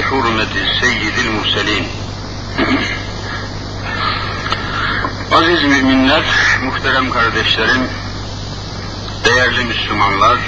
بحرمة 0.00 0.54
سيد 0.80 1.18
المرسلين 1.18 1.86
Aziz 5.32 5.64
müminler, 5.64 6.24
muhterem 6.64 7.10
kardeşlerim, 7.10 7.88
değerli 9.24 9.64
Müslümanlar, 9.64 10.38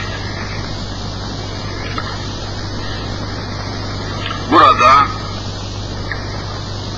burada 4.50 5.06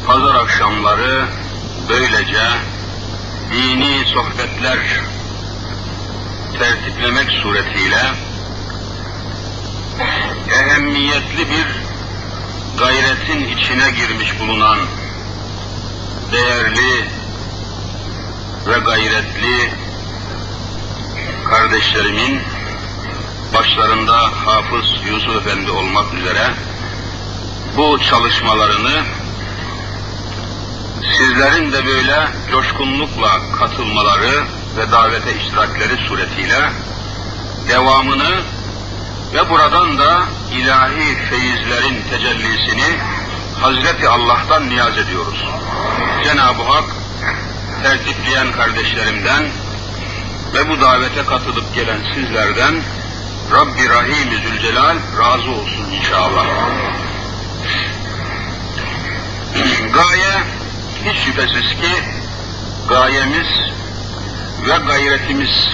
pazar 0.06 0.34
akşamları 0.34 1.26
böylece 1.88 2.42
dini 3.52 4.06
sohbetler 4.06 4.78
tertiplemek 6.58 7.30
suretiyle 7.30 8.02
ehemmiyetli 10.54 11.50
bir 11.50 11.83
gayretin 12.77 13.47
içine 13.47 13.91
girmiş 13.91 14.39
bulunan 14.39 14.77
değerli 16.31 17.07
ve 18.67 18.79
gayretli 18.79 19.73
kardeşlerimin 21.49 22.39
başlarında 23.53 24.17
Hafız 24.17 24.85
Yusuf 25.07 25.35
Efendi 25.35 25.71
olmak 25.71 26.13
üzere 26.13 26.53
bu 27.77 27.99
çalışmalarını 28.09 29.03
sizlerin 31.17 31.71
de 31.71 31.85
böyle 31.85 32.27
coşkunlukla 32.51 33.51
katılmaları 33.59 34.43
ve 34.77 34.91
davete 34.91 35.35
iştirakleri 35.35 35.97
suretiyle 36.07 36.69
devamını 37.69 38.54
ve 39.33 39.49
buradan 39.49 39.97
da 39.97 40.23
ilahi 40.51 41.17
feyizlerin 41.29 42.03
tecellisini 42.09 42.97
Hazreti 43.61 44.09
Allah'tan 44.09 44.69
niyaz 44.69 44.97
ediyoruz. 44.97 45.45
Cenab-ı 46.23 46.63
Hak 46.63 46.83
tertipleyen 47.83 48.51
kardeşlerimden 48.51 49.43
ve 50.53 50.69
bu 50.69 50.81
davete 50.81 51.25
katılıp 51.25 51.75
gelen 51.75 51.99
sizlerden 52.15 52.75
Rabbi 53.51 53.89
Rahim-i 53.89 54.47
Zülcelal 54.47 54.97
razı 55.19 55.51
olsun 55.51 55.91
inşallah. 55.91 56.45
Gaye 59.93 60.43
hiç 61.05 61.17
şüphesiz 61.17 61.81
ki 61.81 61.91
gayemiz 62.89 63.47
ve 64.67 64.77
gayretimiz 64.87 65.69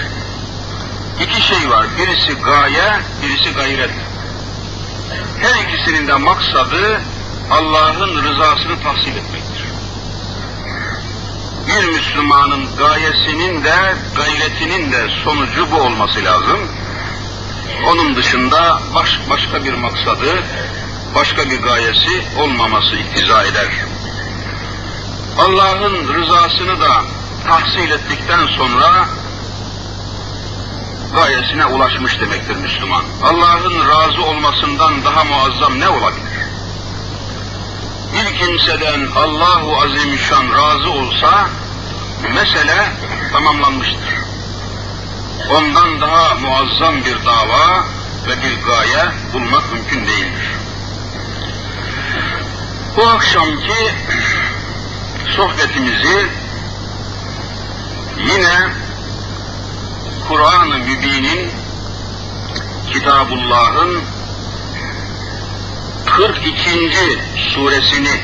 iki 1.23 1.41
şey 1.41 1.69
var. 1.69 1.87
Birisi 1.97 2.33
gaye, 2.33 2.99
birisi 3.23 3.53
gayret. 3.53 3.91
Her 5.41 5.63
ikisinin 5.63 6.07
de 6.07 6.15
maksadı 6.15 7.01
Allah'ın 7.51 8.23
rızasını 8.23 8.83
tahsil 8.83 9.15
etmektir. 9.15 9.65
Bir 11.67 11.89
Müslümanın 11.93 12.75
gayesinin 12.75 13.63
de 13.63 13.95
gayretinin 14.15 14.91
de 14.91 15.09
sonucu 15.23 15.71
bu 15.71 15.75
olması 15.75 16.25
lazım. 16.25 16.59
Onun 17.87 18.15
dışında 18.15 18.79
baş, 18.95 19.19
başka 19.29 19.63
bir 19.63 19.73
maksadı, 19.73 20.43
başka 21.15 21.49
bir 21.49 21.61
gayesi 21.61 22.23
olmaması 22.39 22.95
iktiza 22.95 23.43
eder. 23.43 23.71
Allah'ın 25.39 26.13
rızasını 26.13 26.81
da 26.81 27.01
tahsil 27.47 27.91
ettikten 27.91 28.47
sonra 28.47 29.07
gayesine 31.13 31.65
ulaşmış 31.65 32.21
demektir 32.21 32.55
Müslüman. 32.55 33.03
Allah'ın 33.23 33.89
razı 33.89 34.23
olmasından 34.23 35.03
daha 35.05 35.23
muazzam 35.23 35.79
ne 35.79 35.89
olabilir? 35.89 36.31
Bir 38.13 38.37
kimseden 38.37 39.07
Allahu 39.15 39.77
Azimüşşan 39.81 40.51
razı 40.51 40.89
olsa 40.89 41.49
mesele 42.33 42.87
tamamlanmıştır. 43.31 44.13
Ondan 45.49 46.01
daha 46.01 46.35
muazzam 46.35 46.95
bir 47.05 47.25
dava 47.25 47.85
ve 48.27 48.43
bir 48.43 48.65
gaye 48.65 49.11
bulmak 49.33 49.73
mümkün 49.73 50.07
değildir. 50.07 50.51
Bu 52.97 53.07
akşamki 53.07 53.93
sohbetimizi 55.35 56.27
yine 58.17 58.73
Kur'an-ı 60.31 60.77
Mübin'in 60.77 61.51
Kitabullah'ın 62.93 64.01
42. 66.05 67.19
suresini 67.53 68.21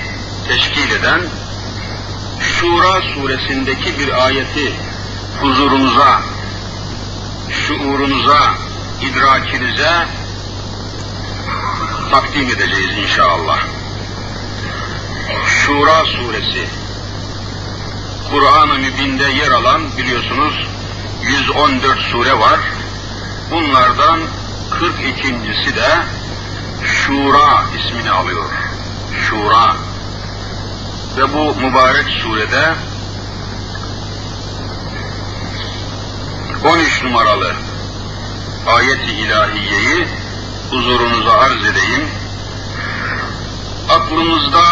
teşkil 0.47 0.91
eden 0.91 1.21
Şura 2.39 3.01
suresindeki 3.01 3.99
bir 3.99 4.25
ayeti 4.25 4.73
huzurunuza, 5.41 6.21
şuurunuza, 7.51 8.53
idrakinize 9.01 10.07
takdim 12.11 12.49
edeceğiz 12.49 12.97
inşallah. 13.03 13.59
Şura 15.45 16.05
suresi 16.05 16.67
Kur'an-ı 18.31 18.79
Mübin'de 18.79 19.23
yer 19.23 19.51
alan 19.51 19.81
biliyorsunuz 19.97 20.67
114 21.23 21.99
sure 21.99 22.39
var. 22.39 22.59
Bunlardan 23.51 24.19
42.si 24.71 25.75
de 25.75 25.87
Şura 26.85 27.63
ismini 27.77 28.11
alıyor. 28.11 28.49
Şura. 29.21 29.75
Ve 31.17 31.33
bu 31.33 31.55
mübarek 31.55 32.09
surede 32.09 32.73
13 36.65 37.03
numaralı 37.03 37.53
ayeti 38.67 39.11
ilahiyeyi 39.11 40.07
huzurunuza 40.71 41.31
arz 41.31 41.65
edeyim. 41.65 42.07
Aklımızda 43.89 44.63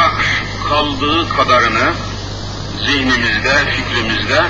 kaldığı 0.70 1.30
kadarını 1.30 1.94
zihnimizde, 2.86 3.72
fikrimizde 3.72 4.46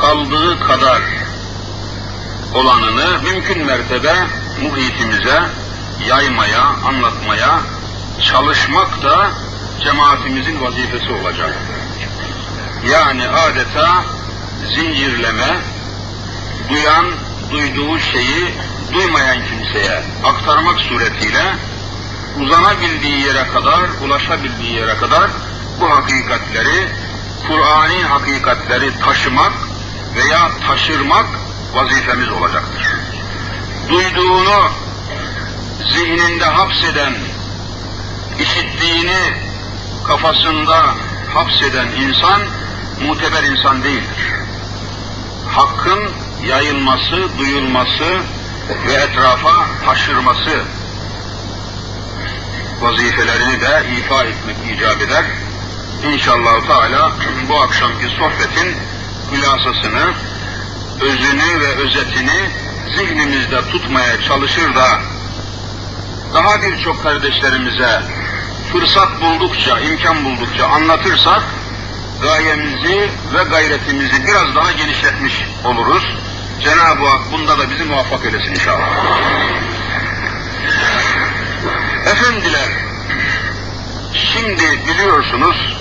kaldığı 0.00 0.60
kadar 0.60 1.02
olanını 2.54 3.22
mümkün 3.22 3.66
mertebe 3.66 4.14
muhitimize 4.62 5.42
yaymaya, 6.08 6.62
anlatmaya 6.62 7.60
çalışmak 8.20 9.02
da 9.02 9.30
cemaatimizin 9.84 10.62
vazifesi 10.62 11.12
olacak. 11.12 11.56
Yani 12.90 13.28
adeta 13.28 14.04
zincirleme, 14.74 15.58
duyan, 16.68 17.06
duyduğu 17.50 17.98
şeyi 17.98 18.54
duymayan 18.92 19.38
kimseye 19.44 20.02
aktarmak 20.24 20.80
suretiyle 20.80 21.54
uzanabildiği 22.40 23.26
yere 23.26 23.48
kadar, 23.48 23.80
ulaşabildiği 24.04 24.72
yere 24.72 24.96
kadar 24.96 25.30
bu 25.80 25.90
hakikatleri, 25.90 26.88
Kur'ani 27.48 28.02
hakikatleri 28.02 28.98
taşımak 28.98 29.52
veya 30.18 30.50
taşırmak 30.68 31.26
vazifemiz 31.74 32.28
olacaktır. 32.28 32.86
Duyduğunu 33.88 34.70
zihninde 35.94 36.44
hapseden, 36.44 37.14
işittiğini 38.40 39.32
kafasında 40.06 40.94
hapseden 41.34 41.86
insan 41.86 42.42
muteber 43.06 43.42
insan 43.42 43.84
değildir. 43.84 44.32
Hakkın 45.48 46.00
yayılması, 46.46 47.38
duyulması 47.38 48.20
ve 48.86 48.92
etrafa 48.92 49.66
taşırması 49.86 50.64
vazifelerini 52.80 53.60
de 53.60 53.86
ifa 53.98 54.24
etmek 54.24 54.56
icap 54.72 55.02
eder. 55.02 55.24
İnşallah 56.12 56.66
Teala 56.66 57.12
bu 57.48 57.60
akşamki 57.60 58.06
sohbetin 58.08 58.76
hülasasını, 59.32 60.12
özünü 61.00 61.60
ve 61.60 61.74
özetini 61.74 62.50
zihnimizde 62.96 63.70
tutmaya 63.70 64.20
çalışır 64.20 64.74
da 64.74 64.88
daha 66.34 66.62
birçok 66.62 67.02
kardeşlerimize 67.02 68.02
fırsat 68.72 69.20
buldukça, 69.20 69.80
imkan 69.80 70.24
buldukça 70.24 70.66
anlatırsak 70.66 71.42
gayemizi 72.22 73.10
ve 73.34 73.42
gayretimizi 73.50 74.26
biraz 74.26 74.54
daha 74.54 74.72
genişletmiş 74.72 75.34
oluruz. 75.64 76.02
Cenab-ı 76.60 77.06
Hak 77.06 77.32
bunda 77.32 77.58
da 77.58 77.70
bizi 77.70 77.84
muvaffak 77.84 78.24
eylesin 78.24 78.50
inşallah. 78.50 78.88
Efendiler, 82.06 82.68
şimdi 84.14 84.86
biliyorsunuz 84.86 85.76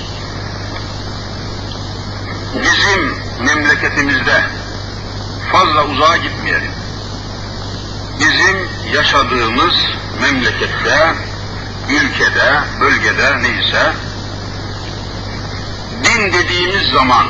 bizim 2.55 3.26
memleketimizde 3.39 4.43
fazla 5.51 5.85
uzağa 5.85 6.17
gitmeyelim. 6.17 6.71
Bizim 8.19 8.69
yaşadığımız 8.93 9.75
memlekette, 10.21 11.13
ülke 11.89 12.05
ülkede, 12.05 12.59
bölgede 12.79 13.41
neyse 13.41 13.93
din 16.03 16.33
dediğimiz 16.33 16.89
zaman 16.93 17.27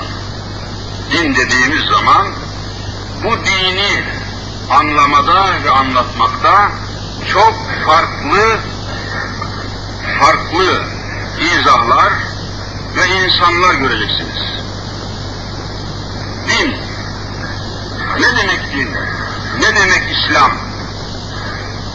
din 1.12 1.36
dediğimiz 1.36 1.84
zaman 1.86 2.28
bu 3.24 3.46
dini 3.46 4.04
anlamada 4.70 5.64
ve 5.64 5.72
anlatmakta 5.72 6.72
çok 7.34 7.56
farklı 7.86 8.60
farklı 10.20 10.84
izahlar 11.40 12.14
ve 12.96 13.26
insanlar 13.26 13.74
göreceksiniz. 13.74 14.67
Din 16.50 16.76
ne 18.20 18.38
demek 18.38 18.74
din? 18.74 18.94
Ne 19.60 19.76
demek 19.76 20.18
İslam? 20.18 20.68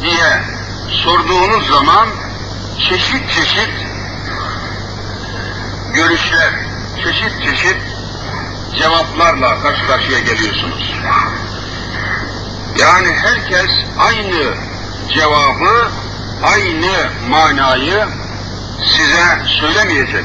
diye 0.03 0.43
sorduğunuz 1.05 1.69
zaman 1.69 2.09
çeşit 2.89 3.31
çeşit 3.31 3.71
görüşler, 5.95 6.53
çeşit 7.05 7.43
çeşit 7.43 7.77
cevaplarla 8.79 9.63
karşı 9.63 9.87
karşıya 9.87 10.19
geliyorsunuz. 10.19 10.95
Yani 12.79 13.13
herkes 13.13 13.71
aynı 13.99 14.55
cevabı, 15.15 15.91
aynı 16.43 17.11
manayı 17.29 18.07
size 18.85 19.45
söylemeyecek. 19.61 20.25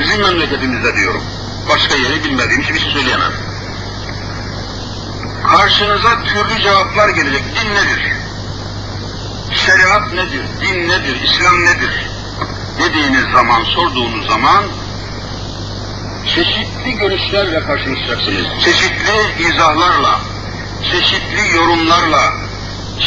Bizim 0.00 0.22
memleketimizde 0.22 0.96
diyorum. 0.96 1.22
Başka 1.68 1.96
yeri 1.96 2.24
bilmediğim 2.24 2.60
için 2.60 2.74
bir 2.74 2.80
şey 2.80 2.90
söyleyemem. 2.92 3.47
Karşınıza 5.50 6.22
türlü 6.24 6.60
cevaplar 6.62 7.08
gelecek. 7.08 7.42
Din 7.44 7.70
nedir? 7.74 8.12
Şeriat 9.54 10.12
nedir? 10.12 10.42
Din 10.60 10.88
nedir? 10.88 11.20
İslam 11.22 11.64
nedir? 11.64 11.90
Dediğiniz 12.78 13.24
zaman, 13.32 13.64
sorduğunuz 13.64 14.26
zaman 14.26 14.64
çeşitli 16.26 16.98
görüşlerle 16.98 17.60
karşılaşacaksınız. 17.60 18.46
Çeşitli 18.64 19.48
izahlarla, 19.48 20.20
çeşitli 20.92 21.56
yorumlarla, 21.56 22.32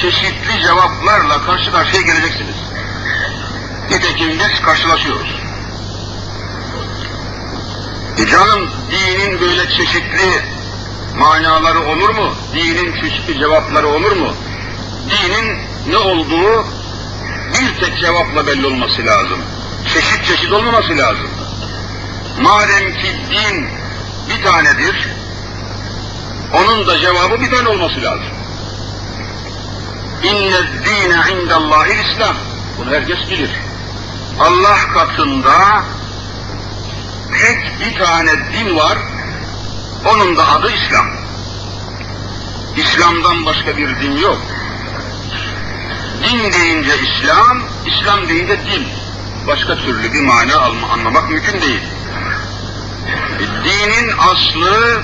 çeşitli 0.01 0.61
cevaplarla 0.61 1.41
karşı 1.41 1.71
karşıya 1.71 2.01
geleceksiniz. 2.01 2.55
Nitekim 3.89 4.39
biz 4.39 4.61
karşılaşıyoruz. 4.61 5.35
E 8.17 8.25
canım 8.25 8.69
dinin 8.91 9.41
böyle 9.41 9.69
çeşitli 9.69 10.60
manaları 11.19 11.79
olur 11.79 12.09
mu? 12.09 12.33
Dinin 12.53 12.93
çeşitli 13.01 13.39
cevapları 13.39 13.87
olur 13.87 14.11
mu? 14.11 14.33
Dinin 15.09 15.57
ne 15.89 15.97
olduğu 15.97 16.65
bir 17.53 17.85
tek 17.85 17.99
cevapla 17.99 18.47
belli 18.47 18.65
olması 18.65 19.05
lazım. 19.05 19.39
Çeşit 19.93 20.25
çeşit 20.25 20.51
olmaması 20.51 20.97
lazım. 20.97 21.29
Madem 22.41 22.93
ki 22.93 23.15
din 23.31 23.67
bir 24.29 24.43
tanedir, 24.43 25.07
onun 26.53 26.87
da 26.87 26.99
cevabı 26.99 27.41
bir 27.41 27.51
tane 27.51 27.69
olması 27.69 28.01
lazım. 28.01 28.27
İnne 30.23 30.61
dine 30.85 31.41
indallahil 31.41 31.99
İslam. 31.99 32.35
Bunu 32.77 32.91
herkes 32.91 33.17
bilir. 33.29 33.51
Allah 34.39 34.77
katında 34.93 35.83
tek 37.31 37.79
bir 37.79 38.05
tane 38.05 38.31
din 38.53 38.77
var, 38.77 38.97
onun 40.05 40.37
da 40.37 40.47
adı 40.47 40.71
İslam. 40.71 41.05
İslam'dan 42.77 43.45
başka 43.45 43.77
bir 43.77 44.01
din 44.01 44.17
yok. 44.17 44.41
Din 46.23 46.53
deyince 46.53 46.91
İslam, 47.01 47.61
İslam 47.85 48.29
deyince 48.29 48.59
din. 48.65 48.87
Başka 49.47 49.75
türlü 49.75 50.13
bir 50.13 50.21
mana 50.21 50.57
alma, 50.57 50.87
anlamak 50.87 51.29
mümkün 51.29 51.61
değil. 51.61 51.81
Dinin 53.39 54.11
aslı, 54.17 55.01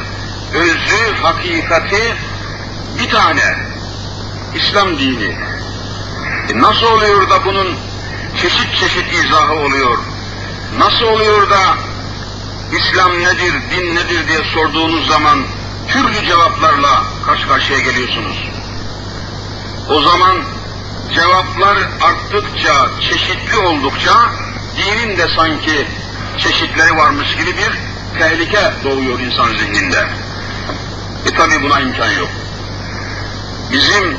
özü, 0.53 1.15
hakikati 1.21 2.15
bir 2.99 3.09
tane. 3.09 3.57
İslam 4.55 4.99
dini. 4.99 5.37
E 6.49 6.61
nasıl 6.61 6.85
oluyor 6.85 7.29
da 7.29 7.45
bunun 7.45 7.75
çeşit 8.41 8.75
çeşit 8.75 9.13
izahı 9.13 9.53
oluyor? 9.53 9.97
Nasıl 10.77 11.05
oluyor 11.05 11.49
da 11.49 11.77
İslam 12.71 13.19
nedir, 13.19 13.53
din 13.71 13.95
nedir 13.95 14.27
diye 14.27 14.43
sorduğunuz 14.53 15.07
zaman 15.07 15.39
türlü 15.87 16.25
cevaplarla 16.25 17.03
karşı 17.25 17.47
karşıya 17.47 17.79
geliyorsunuz. 17.79 18.49
O 19.89 20.01
zaman 20.01 20.37
cevaplar 21.15 21.77
arttıkça, 22.01 22.89
çeşitli 23.01 23.57
oldukça 23.57 24.13
dinin 24.77 25.17
de 25.17 25.27
sanki 25.35 25.87
çeşitleri 26.37 26.97
varmış 26.97 27.35
gibi 27.35 27.57
bir 27.57 27.71
tehlike 28.19 28.73
doğuyor 28.83 29.19
insan 29.19 29.47
zihninde. 29.47 30.07
E 31.25 31.33
tabi 31.35 31.63
buna 31.63 31.79
imkan 31.79 32.11
yok. 32.11 32.29
Bizim 33.71 34.17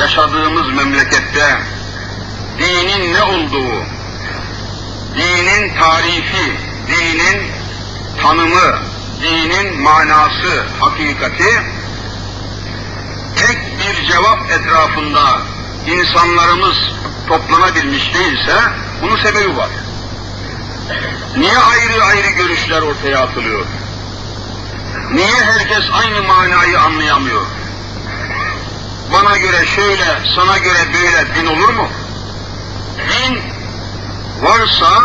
yaşadığımız 0.00 0.68
memlekette 0.68 1.58
dinin 2.58 3.14
ne 3.14 3.22
olduğu, 3.22 3.84
dinin 5.16 5.74
tarifi, 5.74 6.52
dinin 6.88 7.63
tanımı, 8.24 8.78
dinin 9.22 9.82
manası, 9.82 10.64
hakikati 10.80 11.62
tek 13.36 13.58
bir 13.78 14.12
cevap 14.12 14.50
etrafında 14.50 15.38
insanlarımız 15.86 16.76
toplanabilmiş 17.28 18.14
değilse 18.14 18.56
bunun 19.02 19.16
sebebi 19.16 19.56
var. 19.56 19.68
Niye 21.36 21.58
ayrı 21.58 22.04
ayrı 22.04 22.30
görüşler 22.30 22.82
ortaya 22.82 23.20
atılıyor? 23.20 23.66
Niye 25.12 25.44
herkes 25.44 25.84
aynı 25.92 26.22
manayı 26.22 26.80
anlayamıyor? 26.80 27.42
Bana 29.12 29.38
göre 29.38 29.66
şöyle, 29.66 30.04
sana 30.36 30.58
göre 30.58 30.78
böyle 30.94 31.34
din 31.34 31.46
olur 31.46 31.68
mu? 31.68 31.88
Din 32.98 33.42
varsa 34.42 35.02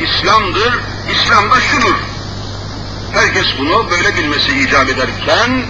İslam'dır, 0.00 0.80
İslam 1.12 1.50
da 1.50 1.60
şudur. 1.60 2.13
Herkes 3.14 3.46
bunu 3.58 3.90
böyle 3.90 4.16
bilmesi 4.16 4.58
icap 4.58 4.88
ederken 4.88 5.62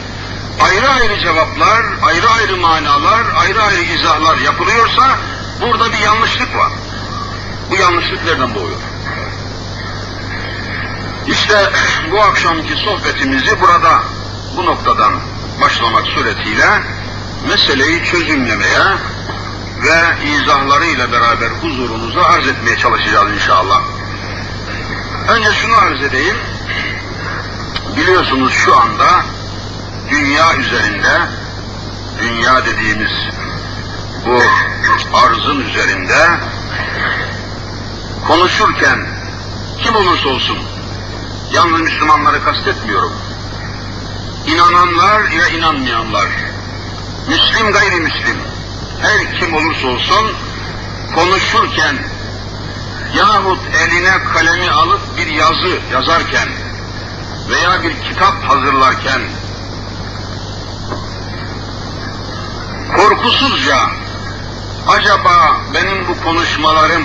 ayrı 0.61 0.89
ayrı 0.89 1.21
cevaplar, 1.21 1.85
ayrı 2.03 2.31
ayrı 2.31 2.57
manalar, 2.57 3.25
ayrı 3.37 3.63
ayrı 3.63 3.83
izahlar 3.83 4.39
yapılıyorsa 4.39 5.19
burada 5.61 5.93
bir 5.93 5.99
yanlışlık 5.99 6.57
var. 6.57 6.73
Bu 7.71 7.77
yanlışlık 7.77 8.25
nereden 8.25 8.55
doğuyor? 8.55 8.79
İşte 11.27 11.71
bu 12.13 12.21
akşamki 12.21 12.75
sohbetimizi 12.77 13.61
burada, 13.61 14.03
bu 14.57 14.67
noktadan 14.67 15.13
başlamak 15.61 16.07
suretiyle 16.07 16.83
meseleyi 17.49 18.05
çözümlemeye 18.05 18.81
ve 19.83 20.29
izahlarıyla 20.31 21.13
beraber 21.13 21.49
huzurunuza 21.63 22.23
arz 22.23 22.49
etmeye 22.49 22.77
çalışacağız 22.77 23.33
inşallah. 23.33 23.81
Önce 25.29 25.53
şunu 25.53 25.77
arz 25.77 26.03
edeyim. 26.03 26.37
Biliyorsunuz 27.97 28.53
şu 28.53 28.77
anda 28.77 29.25
dünya 30.11 30.57
üzerinde, 30.57 31.21
dünya 32.23 32.67
dediğimiz 32.67 33.13
bu 34.27 34.41
arzın 35.17 35.61
üzerinde 35.61 36.29
konuşurken 38.27 39.07
kim 39.83 39.97
olursa 39.97 40.29
olsun, 40.29 40.59
yalnız 41.53 41.81
Müslümanları 41.81 42.45
kastetmiyorum. 42.45 43.13
İnananlar 44.47 45.21
ile 45.21 45.59
inanmayanlar, 45.59 46.29
Müslim 47.29 47.73
gayrimüslim, 47.73 48.37
her 49.03 49.41
kim 49.41 49.55
olursa 49.55 49.87
olsun 49.87 50.33
konuşurken 51.15 51.97
yahut 53.17 53.61
eline 53.83 54.25
kalemi 54.35 54.71
alıp 54.71 55.01
bir 55.17 55.27
yazı 55.27 55.79
yazarken 55.93 56.49
veya 57.49 57.83
bir 57.83 58.03
kitap 58.03 58.35
hazırlarken 58.49 59.21
korkusuzca 62.97 63.77
acaba 64.89 65.57
benim 65.75 66.09
bu 66.09 66.25
konuşmalarım, 66.25 67.05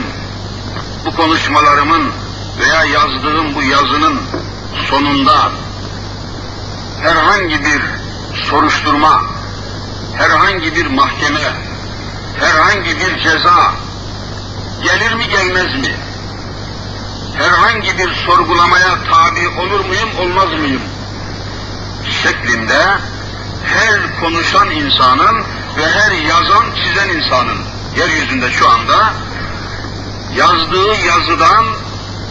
bu 1.05 1.15
konuşmalarımın 1.15 2.11
veya 2.59 2.83
yazdığım 2.83 3.55
bu 3.55 3.63
yazının 3.63 4.19
sonunda 4.89 5.51
herhangi 7.01 7.59
bir 7.63 7.81
soruşturma, 8.49 9.23
herhangi 10.17 10.75
bir 10.75 10.85
mahkeme, 10.85 11.53
herhangi 12.39 12.99
bir 12.99 13.19
ceza 13.19 13.73
gelir 14.83 15.13
mi 15.13 15.29
gelmez 15.29 15.75
mi? 15.75 16.08
Herhangi 17.39 17.97
bir 17.97 18.13
sorgulamaya 18.25 19.03
tabi 19.11 19.47
olur 19.47 19.85
muyum, 19.85 20.09
olmaz 20.19 20.59
mıyım? 20.59 20.81
Şeklinde 22.23 22.79
her 23.65 24.19
konuşan 24.19 24.69
insanın 24.69 25.35
ve 25.77 25.87
her 25.87 26.11
yazan, 26.11 26.65
çizen 26.75 27.09
insanın 27.09 27.57
yeryüzünde 27.97 28.51
şu 28.51 28.69
anda 28.69 29.13
yazdığı 30.35 30.95
yazıdan, 31.07 31.65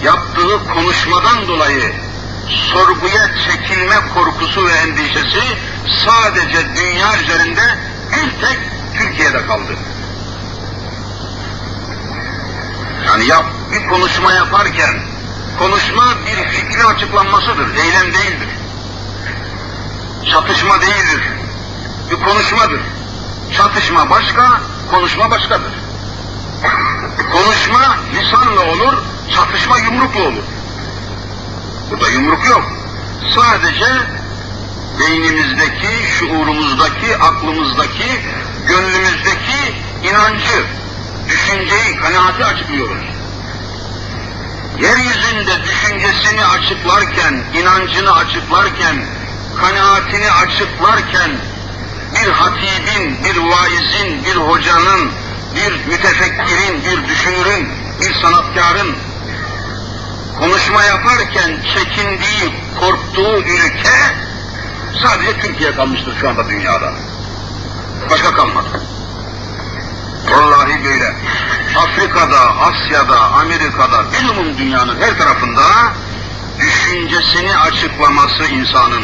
yaptığı 0.02 0.74
konuşmadan 0.74 1.48
dolayı 1.48 1.92
sorguya 2.48 3.30
çekilme 3.46 3.96
korkusu 4.14 4.66
ve 4.66 4.72
endişesi 4.72 5.42
sadece 6.06 6.66
dünya 6.76 7.20
üzerinde 7.22 7.78
bir 8.10 8.46
tek 8.46 8.58
Türkiye'de 8.98 9.46
kaldı. 9.46 9.76
Yani 13.06 13.26
yap, 13.26 13.44
bir 13.72 13.88
konuşma 13.88 14.32
yaparken, 14.32 14.98
konuşma 15.58 16.04
bir 16.26 16.48
fikri 16.48 16.84
açıklanmasıdır, 16.84 17.74
eylem 17.74 18.12
değildir. 18.12 18.48
Çatışma 20.32 20.80
değildir, 20.80 21.22
bir 22.10 22.24
konuşmadır. 22.24 22.80
Çatışma 23.56 24.10
başka, 24.10 24.60
konuşma 24.90 25.30
başkadır. 25.30 25.72
Konuşma 27.32 27.96
lisanla 28.14 28.60
olur, 28.60 28.94
çatışma 29.34 29.78
yumrukla 29.78 30.20
olur. 30.20 30.44
Burada 31.90 32.08
yumruk 32.08 32.46
yok. 32.48 32.64
Sadece 33.34 33.86
beynimizdeki, 35.00 36.08
şuurumuzdaki, 36.18 37.16
aklımızdaki, 37.16 38.20
gönlümüzdeki 38.68 39.74
inancı, 40.02 40.64
düşünceyi, 41.28 41.96
kanaati 41.96 42.44
açıklıyoruz. 42.44 43.17
Yeryüzünde 44.80 45.62
düşüncesini 45.64 46.44
açıklarken, 46.44 47.44
inancını 47.54 48.12
açıklarken, 48.12 49.06
kanaatini 49.60 50.30
açıklarken, 50.30 51.30
bir 52.14 52.30
hatibin, 52.30 53.24
bir 53.24 53.36
vaizin, 53.36 54.24
bir 54.24 54.36
hocanın, 54.36 55.10
bir 55.54 55.86
mütefekkirin, 55.86 56.84
bir 56.84 57.08
düşünürün, 57.08 57.68
bir 58.00 58.14
sanatkarın 58.22 58.96
konuşma 60.38 60.84
yaparken 60.84 61.62
çekindiği, 61.74 62.54
korktuğu 62.80 63.38
ülke 63.38 63.98
sadece 65.02 65.40
Türkiye 65.40 65.74
kalmıştır 65.74 66.16
şu 66.20 66.28
anda 66.28 66.48
dünyada. 66.48 66.92
Başka 68.10 68.34
kalmadı. 68.34 68.97
Vallahi 70.30 70.84
böyle. 70.84 71.14
Afrika'da, 71.76 72.40
Asya'da, 72.60 73.20
Amerika'da, 73.20 74.04
bilumum 74.12 74.58
dünyanın 74.58 75.00
her 75.00 75.18
tarafında 75.18 75.62
düşüncesini 76.58 77.58
açıklaması 77.58 78.44
insanın, 78.44 79.02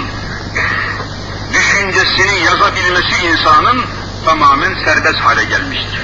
düşüncesini 1.52 2.44
yazabilmesi 2.44 3.26
insanın 3.26 3.84
tamamen 4.24 4.74
serbest 4.84 5.20
hale 5.20 5.44
gelmiştir. 5.44 6.00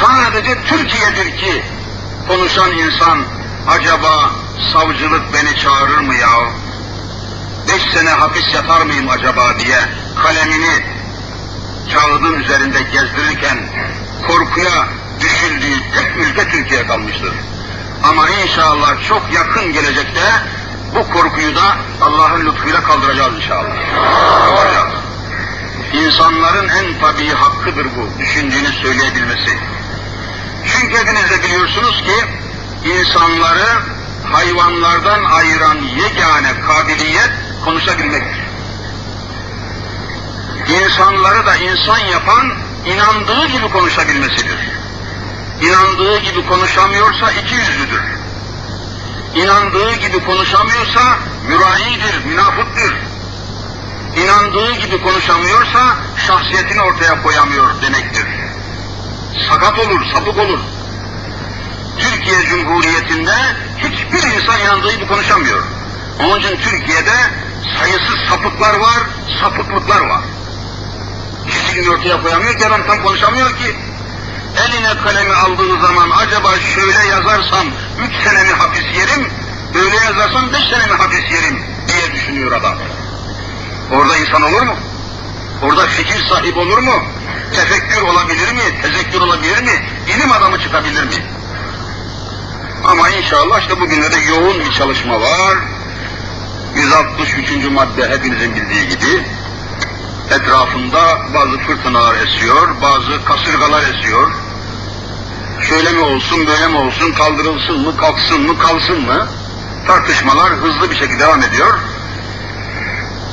Sadece 0.00 0.62
Türkiye'dir 0.64 1.36
ki 1.36 1.62
konuşan 2.28 2.72
insan 2.72 3.18
acaba 3.68 4.30
savcılık 4.72 5.22
beni 5.34 5.56
çağırır 5.56 5.98
mı 5.98 6.14
ya? 6.14 6.28
Beş 7.68 7.82
sene 7.94 8.10
hapis 8.10 8.54
yatar 8.54 8.80
mıyım 8.80 9.08
acaba 9.08 9.58
diye 9.58 9.78
kalemini 10.22 10.95
kağıdın 11.94 12.40
üzerinde 12.40 12.82
gezdirirken 12.82 13.58
korkuya 14.26 14.86
düşüldüğü 15.20 15.78
tek 15.94 16.16
ülke 16.16 16.48
Türkiye 16.48 16.86
kalmıştır. 16.86 17.32
Ama 18.02 18.30
inşallah 18.30 19.08
çok 19.08 19.32
yakın 19.32 19.72
gelecekte 19.72 20.20
bu 20.94 21.12
korkuyu 21.12 21.56
da 21.56 21.76
Allah'ın 22.00 22.46
lütfuyla 22.46 22.82
kaldıracağız 22.82 23.34
inşallah. 23.36 23.76
Kaldıracağız. 24.46 24.94
İnsanların 25.92 26.68
en 26.68 27.00
tabii 27.00 27.28
hakkıdır 27.28 27.86
bu, 27.96 28.20
düşündüğünü 28.20 28.72
söyleyebilmesi. 28.72 29.58
Çünkü 30.66 30.96
hepiniz 30.96 31.30
de 31.30 31.42
biliyorsunuz 31.42 32.02
ki 32.02 32.14
insanları 32.88 33.82
hayvanlardan 34.32 35.24
ayıran 35.24 35.76
yegane 35.76 36.60
kabiliyet 36.60 37.30
konuşabilmektir. 37.64 38.45
İnsanları 40.68 41.46
da 41.46 41.56
insan 41.56 41.98
yapan 41.98 42.52
inandığı 42.86 43.46
gibi 43.46 43.68
konuşabilmesidir. 43.68 44.58
İnandığı 45.62 46.18
gibi 46.18 46.46
konuşamıyorsa 46.46 47.32
iki 47.32 47.54
yüzlüdür. 47.54 48.02
İnandığı 49.34 49.94
gibi 49.94 50.24
konuşamıyorsa 50.24 51.18
müraidir, 51.48 52.24
münafıktır. 52.24 52.94
İnandığı 54.16 54.72
gibi 54.72 55.02
konuşamıyorsa 55.02 55.96
şahsiyetini 56.26 56.82
ortaya 56.82 57.22
koyamıyor 57.22 57.82
demektir. 57.82 58.26
Sakat 59.50 59.78
olur, 59.78 60.00
sapık 60.14 60.38
olur. 60.38 60.58
Türkiye 61.98 62.42
Cumhuriyeti'nde 62.42 63.34
hiçbir 63.78 64.22
insan 64.30 64.60
inandığı 64.60 64.92
gibi 64.92 65.06
konuşamıyor. 65.06 65.62
Onun 66.20 66.40
için 66.40 66.56
Türkiye'de 66.56 67.16
sayısız 67.78 68.16
sapıklar 68.30 68.74
var, 68.74 68.98
sapıklıklar 69.40 70.00
var. 70.00 70.22
Kişiliğini 71.48 71.90
ortaya 71.90 72.22
koyamıyor 72.22 72.58
ki 72.58 72.66
adam 72.66 72.86
tam 72.86 73.02
konuşamıyor 73.02 73.56
ki. 73.56 73.76
Eline 74.56 74.96
kalemi 75.04 75.32
aldığı 75.32 75.86
zaman 75.86 76.10
acaba 76.10 76.48
şöyle 76.74 77.08
yazarsam 77.08 77.66
üç 78.00 78.28
sene 78.28 78.44
mi 78.44 78.52
hapis 78.52 78.84
yerim, 78.98 79.28
böyle 79.74 79.96
yazarsam 79.96 80.52
beş 80.52 80.64
sene 80.64 80.86
mi 80.86 80.92
hapis 80.98 81.30
yerim 81.30 81.62
diye 81.88 82.12
düşünüyor 82.14 82.52
adam. 82.52 82.74
Orada 83.92 84.16
insan 84.16 84.42
olur 84.42 84.62
mu? 84.62 84.76
Orada 85.62 85.86
fikir 85.86 86.24
sahibi 86.28 86.58
olur 86.58 86.78
mu? 86.78 87.02
Tefekkür 87.52 88.02
olabilir 88.02 88.52
mi? 88.52 88.82
Tezekkür 88.82 89.20
olabilir 89.20 89.62
mi? 89.62 89.88
İlim 90.16 90.32
adamı 90.32 90.60
çıkabilir 90.60 91.04
mi? 91.04 91.26
Ama 92.84 93.08
inşallah 93.10 93.60
işte 93.60 93.80
bugünlerde 93.80 94.20
yoğun 94.20 94.60
bir 94.60 94.72
çalışma 94.72 95.20
var. 95.20 95.58
163. 96.76 97.70
madde 97.70 98.08
hepinizin 98.08 98.54
bildiği 98.54 98.88
gibi 98.88 99.26
etrafında 100.30 101.18
bazı 101.34 101.58
fırtınalar 101.58 102.14
esiyor, 102.14 102.80
bazı 102.82 103.24
kasırgalar 103.24 103.82
esiyor. 103.82 104.30
Şöyle 105.68 105.92
mi 105.92 106.00
olsun, 106.00 106.46
böyle 106.46 106.68
mi 106.68 106.76
olsun, 106.76 107.12
kaldırılsın 107.12 107.80
mı, 107.80 107.96
kalksın 107.96 108.46
mı, 108.46 108.58
kalsın 108.58 109.00
mı? 109.00 109.28
Tartışmalar 109.86 110.52
hızlı 110.52 110.90
bir 110.90 110.96
şekilde 110.96 111.18
devam 111.18 111.42
ediyor. 111.42 111.78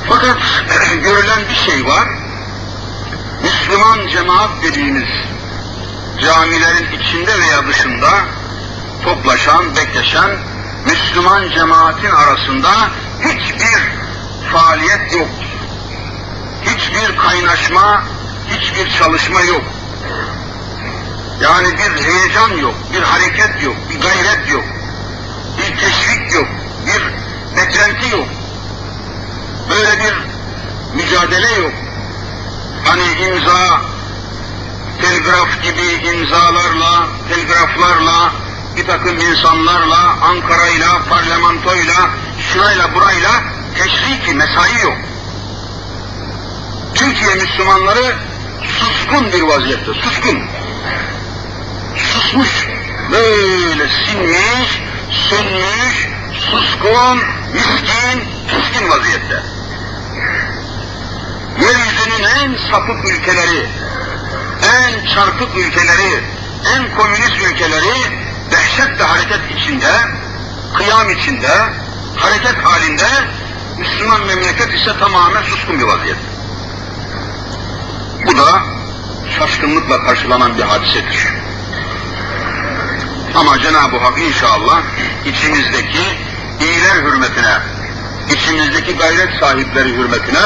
Fakat 0.08 0.38
görülen 1.04 1.42
bir 1.48 1.54
şey 1.54 1.86
var. 1.86 2.08
Müslüman 3.42 4.08
cemaat 4.08 4.50
dediğimiz 4.62 5.08
camilerin 6.22 7.00
içinde 7.00 7.38
veya 7.38 7.66
dışında 7.68 8.10
toplaşan, 9.04 9.76
bekleşen 9.76 10.30
Müslüman 10.86 11.50
cemaatin 11.50 12.10
arasında 12.10 12.70
hiçbir 13.20 13.92
faaliyet 14.52 15.12
yok. 15.12 15.28
Hiçbir 16.64 17.16
kaynaşma, 17.16 18.04
hiçbir 18.48 18.98
çalışma 18.98 19.40
yok. 19.40 19.62
Yani 21.40 21.68
bir 21.78 22.02
heyecan 22.02 22.50
yok, 22.50 22.74
bir 22.92 23.02
hareket 23.02 23.62
yok, 23.62 23.76
bir 23.90 24.00
gayret 24.00 24.50
yok, 24.50 24.64
bir 25.58 25.76
teşvik 25.76 26.34
yok, 26.34 26.48
bir 26.86 27.02
beklenti 27.56 28.10
yok. 28.16 28.26
Böyle 29.70 29.98
bir 29.98 30.14
mücadele 30.94 31.52
yok. 31.52 31.72
Hani 32.84 33.04
imza, 33.26 33.80
telgraf 35.02 35.62
gibi 35.62 36.08
imzalarla, 36.08 37.06
telgraflarla, 37.28 38.32
bir 38.76 38.86
takım 38.86 39.18
insanlarla, 39.18 40.16
Ankara'yla, 40.22 41.02
parlamentoyla, 41.08 42.10
şurayla 42.52 42.94
burayla 42.94 43.30
teşriki 43.74 44.34
mesai 44.34 44.82
yok. 44.82 44.96
Türkiye 46.94 47.34
Müslümanları 47.34 48.16
suskun 48.78 49.32
bir 49.32 49.42
vaziyette, 49.42 49.94
suskun. 49.94 50.42
Susmuş, 51.96 52.68
böyle 53.12 53.88
sinmiş, 53.88 54.82
sönmüş, 55.10 56.08
suskun, 56.40 57.22
miskin, 57.52 58.24
miskin 58.56 58.88
vaziyette. 58.90 59.42
Yeryüzünün 61.60 62.24
en 62.40 62.70
sapık 62.70 63.04
ülkeleri, 63.10 63.68
en 64.62 65.14
çarpık 65.14 65.56
ülkeleri, 65.56 66.24
en 66.76 66.96
komünist 66.96 67.42
ülkeleri 67.50 67.94
dehşetle 68.50 69.04
hareket 69.04 69.40
içinde, 69.56 69.92
kıyam 70.74 71.10
içinde, 71.10 71.50
hareket 72.16 72.56
halinde, 72.64 73.08
Müslüman 73.78 74.26
memleket 74.26 74.74
ise 74.74 74.98
tamamen 74.98 75.42
suskun 75.42 75.78
bir 75.78 75.84
vaziyet. 75.84 76.33
Bu 78.26 78.38
da 78.38 78.62
şaşkınlıkla 79.38 80.04
karşılanan 80.04 80.58
bir 80.58 80.62
hadisedir. 80.62 81.28
Ama 83.34 83.58
Cenab-ı 83.58 83.96
Hak 83.96 84.18
inşallah 84.18 84.82
içimizdeki 85.26 86.02
iyiler 86.60 87.02
hürmetine, 87.02 87.58
içimizdeki 88.30 88.96
gayret 88.96 89.30
sahipleri 89.40 89.88
hürmetine 89.88 90.44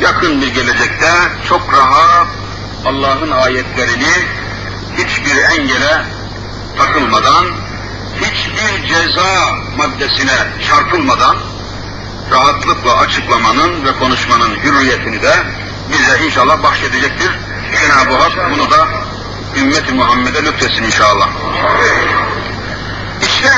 yakın 0.00 0.42
bir 0.42 0.54
gelecekte 0.54 1.10
çok 1.48 1.72
rahat 1.72 2.26
Allah'ın 2.84 3.30
ayetlerini 3.30 4.12
hiçbir 4.96 5.36
engele 5.36 6.04
takılmadan, 6.78 7.46
hiçbir 8.20 8.86
ceza 8.86 9.54
maddesine 9.76 10.36
çarpılmadan 10.68 11.36
rahatlıkla 12.30 12.96
açıklamanın 12.96 13.84
ve 13.84 13.92
konuşmanın 13.98 14.56
hürriyetini 14.56 15.22
de 15.22 15.34
bize 15.92 16.26
inşallah 16.26 16.62
bahşedecektir. 16.62 17.30
Cenab-ı 17.80 18.14
Hak 18.14 18.50
bunu 18.50 18.70
da 18.70 18.88
ümmeti 19.56 19.94
Muhammed'e 19.94 20.44
lütfetsin 20.44 20.82
inşallah. 20.82 21.28
İşte 23.22 23.50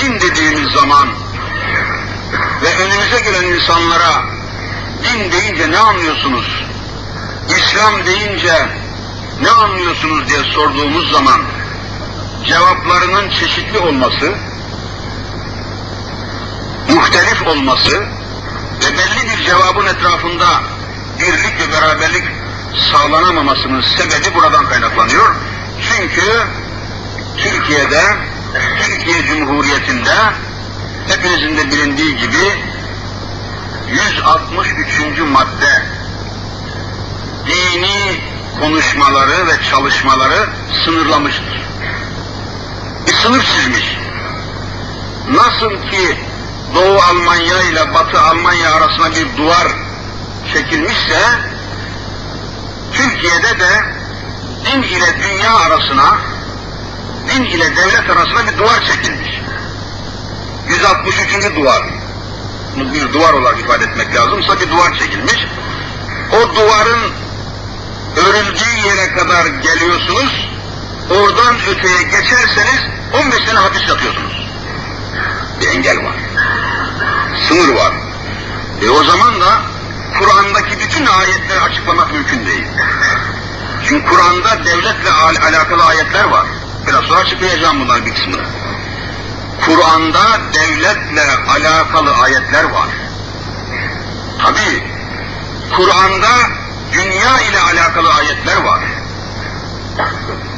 din 0.00 0.20
dediğimiz 0.20 0.70
zaman 0.70 1.08
ve 2.62 2.84
önümüze 2.84 3.20
gelen 3.20 3.44
insanlara 3.44 4.22
din 5.04 5.32
deyince 5.32 5.70
ne 5.70 5.78
anlıyorsunuz? 5.78 6.64
İslam 7.48 8.06
deyince 8.06 8.68
ne 9.42 9.50
anlıyorsunuz 9.50 10.28
diye 10.28 10.38
sorduğumuz 10.54 11.12
zaman 11.12 11.40
cevaplarının 12.44 13.30
çeşitli 13.30 13.78
olması, 13.78 14.34
muhtelif 16.88 17.46
olması 17.46 18.00
ve 18.80 18.98
belli 18.98 19.28
bir 19.28 19.44
cevabın 19.44 19.86
etrafında 19.86 20.46
birlik 21.20 21.60
ve 21.60 21.72
beraberlik 21.72 22.24
sağlanamamasının 22.92 23.80
sebebi 23.80 24.34
buradan 24.34 24.68
kaynaklanıyor. 24.68 25.34
Çünkü 25.80 26.46
Türkiye'de, 27.36 28.02
Türkiye 28.82 29.26
Cumhuriyeti'nde 29.26 30.14
hepinizin 31.08 31.56
de 31.56 31.70
bilindiği 31.70 32.16
gibi 32.16 32.64
163. 33.88 35.20
madde 35.32 35.82
dini 37.46 38.20
konuşmaları 38.60 39.46
ve 39.46 39.62
çalışmaları 39.70 40.48
sınırlamıştır. 40.84 41.62
Bir 43.06 43.12
sınır 43.12 43.42
çizmiş. 43.42 43.96
Nasıl 45.30 45.90
ki 45.90 46.18
Doğu 46.74 46.98
Almanya 46.98 47.62
ile 47.62 47.94
Batı 47.94 48.20
Almanya 48.20 48.74
arasına 48.74 49.10
bir 49.10 49.36
duvar 49.36 49.83
çekilmişse, 50.52 51.20
Türkiye'de 52.92 53.58
de 53.60 53.84
din 54.64 54.82
ile 54.82 55.22
dünya 55.22 55.54
arasına, 55.56 56.18
din 57.28 57.44
ile 57.44 57.76
devlet 57.76 58.10
arasına 58.10 58.46
bir 58.46 58.58
duvar 58.58 58.80
çekilmiş. 58.80 59.40
163. 60.68 61.56
duvar. 61.56 61.82
Bunu 62.76 62.92
bir 62.92 63.12
duvar 63.12 63.32
olarak 63.32 63.60
ifade 63.60 63.84
etmek 63.84 64.14
lazımsa 64.14 64.60
bir 64.60 64.70
duvar 64.70 64.98
çekilmiş. 64.98 65.46
O 66.32 66.56
duvarın 66.56 67.12
örüldüğü 68.16 68.88
yere 68.88 69.14
kadar 69.14 69.46
geliyorsunuz, 69.46 70.48
oradan 71.10 71.56
öteye 71.70 72.02
geçerseniz 72.02 72.80
15 73.12 73.44
sene 73.44 73.58
hapis 73.58 73.88
yatıyorsunuz. 73.88 74.48
Bir 75.60 75.68
engel 75.68 76.04
var. 76.04 76.16
Sınır 77.48 77.74
var. 77.74 77.92
E 78.82 78.90
o 78.90 79.04
zaman 79.04 79.40
da 79.40 79.73
Kur'an'daki 80.18 80.78
bütün 80.80 81.06
ayetleri 81.06 81.60
açıklamak 81.60 82.12
mümkün 82.12 82.46
değil. 82.46 82.66
Çünkü 83.88 84.06
Kur'an'da 84.06 84.64
devletle 84.64 85.10
al 85.10 85.34
alakalı 85.48 85.84
ayetler 85.84 86.24
var. 86.24 86.46
Biraz 86.86 87.04
sonra 87.04 87.20
açıklayacağım 87.20 87.80
bunların 87.80 88.06
bir 88.06 88.14
kısmını. 88.14 88.44
Kur'an'da 89.66 90.40
devletle 90.54 91.22
alakalı 91.48 92.14
ayetler 92.14 92.64
var. 92.64 92.88
Tabi 94.42 94.84
Kur'an'da 95.76 96.50
dünya 96.92 97.40
ile 97.40 97.60
alakalı 97.60 98.14
ayetler 98.14 98.56
var. 98.56 98.80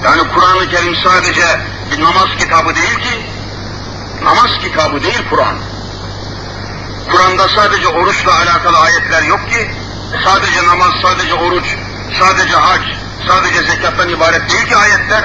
Yani 0.04 0.22
Kur'an-ı 0.34 0.68
Kerim 0.68 0.96
sadece 0.96 1.60
bir 1.90 2.02
namaz 2.02 2.28
kitabı 2.38 2.74
değil 2.74 2.98
ki, 2.98 3.26
namaz 4.22 4.50
kitabı 4.62 5.02
değil 5.02 5.22
Kur'an. 5.30 5.56
Sadece 7.54 7.88
oruçla 7.88 8.38
alakalı 8.38 8.78
ayetler 8.78 9.22
yok 9.22 9.50
ki, 9.50 9.70
sadece 10.24 10.66
namaz, 10.66 10.92
sadece 11.02 11.34
oruç, 11.34 11.64
sadece 12.18 12.54
hac, 12.56 12.82
sadece 13.28 13.62
zekattan 13.62 14.08
ibaret 14.08 14.50
değil 14.50 14.66
ki 14.66 14.76
ayetler. 14.76 15.24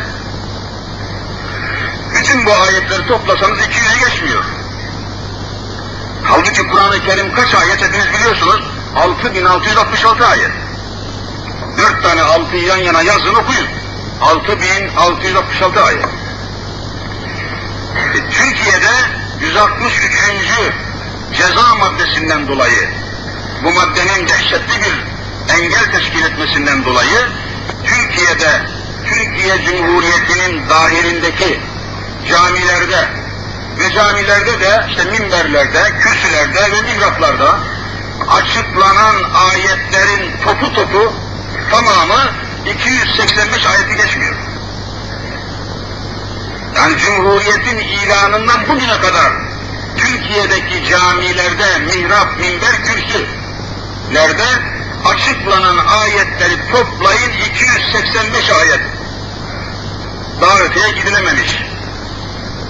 Bütün 2.15 2.45
bu 2.45 2.53
ayetleri 2.53 3.07
toplasanız 3.07 3.59
200'ü 3.59 4.09
geçmiyor. 4.09 4.43
Halbuki 6.23 6.67
Kur'an-ı 6.67 6.99
Kerim 6.99 7.35
kaç 7.35 7.55
ayet 7.55 7.81
hepiniz 7.81 8.13
biliyorsunuz? 8.13 8.63
6666 8.95 10.27
ayet. 10.27 10.51
Dört 11.77 12.03
tane 12.03 12.21
altıyı 12.21 12.63
yan 12.63 12.77
yana 12.77 13.01
yazın 13.01 13.33
okuyun. 13.33 13.67
6666 14.21 15.83
ayet. 15.83 16.05
E, 18.15 18.29
Türkiye'de 18.29 18.91
163. 19.39 20.90
ceza 21.33 21.75
maddesinden 21.75 22.47
dolayı 22.47 22.89
bu 23.63 23.71
maddenin 23.71 24.27
dehşetli 24.27 24.81
bir 24.81 25.03
engel 25.53 25.91
teşkil 25.91 26.25
etmesinden 26.25 26.85
dolayı 26.85 27.27
Türkiye'de 27.85 28.61
Türkiye 29.05 29.61
Cumhuriyeti'nin 29.65 30.69
dahilindeki 30.69 31.59
camilerde 32.29 33.07
ve 33.79 33.93
camilerde 33.93 34.59
de 34.59 34.85
işte 34.89 35.03
minberlerde, 35.03 35.79
kürsülerde 35.99 36.71
ve 36.71 36.81
mihraplarda 36.81 37.59
açıklanan 38.29 39.15
ayetlerin 39.49 40.31
topu 40.43 40.73
topu 40.73 41.13
tamamı 41.71 42.31
285 42.65 43.65
ayeti 43.65 43.95
geçmiyor. 43.95 44.35
Yani 46.75 46.97
Cumhuriyet'in 46.97 47.77
ilanından 47.77 48.67
bugüne 48.67 49.01
kadar 49.01 49.50
Türkiye'deki 49.97 50.89
camilerde 50.89 51.79
mihrap, 51.79 52.39
minber, 52.39 52.83
kürsülerde 52.83 54.43
açıklanan 55.05 55.77
ayetleri 55.77 56.71
toplayın 56.71 57.31
285 57.31 58.49
ayet. 58.49 58.81
Daha 60.41 60.59
öteye 60.59 60.91
gidilememiş. 60.91 61.57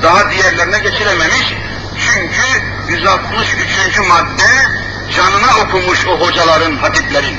Daha 0.03 0.31
diğerlerine 0.31 0.79
geçilememiş. 0.79 1.53
Çünkü 1.99 2.43
163. 2.89 3.99
madde 4.09 4.67
canına 5.15 5.57
okumuş 5.65 6.07
o 6.07 6.19
hocaların, 6.19 6.77
hatiplerin. 6.77 7.37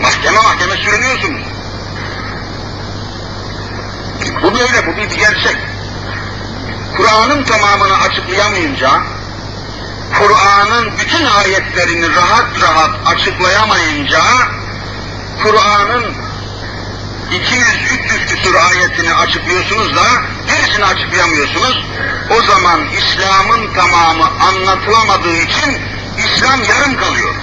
Mahkeme 0.00 0.40
mahkeme 0.40 0.76
sürünüyorsunuz. 0.76 1.42
Bu 4.42 4.54
böyle, 4.54 4.86
bu 4.86 4.96
bir 4.96 5.10
gerçek. 5.10 5.56
Kur'an'ın 7.00 7.44
tamamını 7.44 7.98
açıklayamayınca, 7.98 8.90
Kur'an'ın 10.18 10.98
bütün 10.98 11.24
ayetlerini 11.24 12.16
rahat 12.16 12.62
rahat 12.62 12.90
açıklayamayınca, 13.06 14.20
Kur'an'ın 15.42 16.04
200-300 17.30 18.26
küsur 18.26 18.54
ayetini 18.54 19.14
açıklıyorsunuz 19.14 19.96
da 19.96 20.02
gerisini 20.46 20.84
açıklayamıyorsunuz. 20.84 21.86
O 22.38 22.42
zaman 22.42 22.80
İslam'ın 22.88 23.74
tamamı 23.74 24.24
anlatılamadığı 24.24 25.36
için 25.36 25.78
İslam 26.18 26.62
yarım 26.62 26.96
kalıyor. 26.96 27.34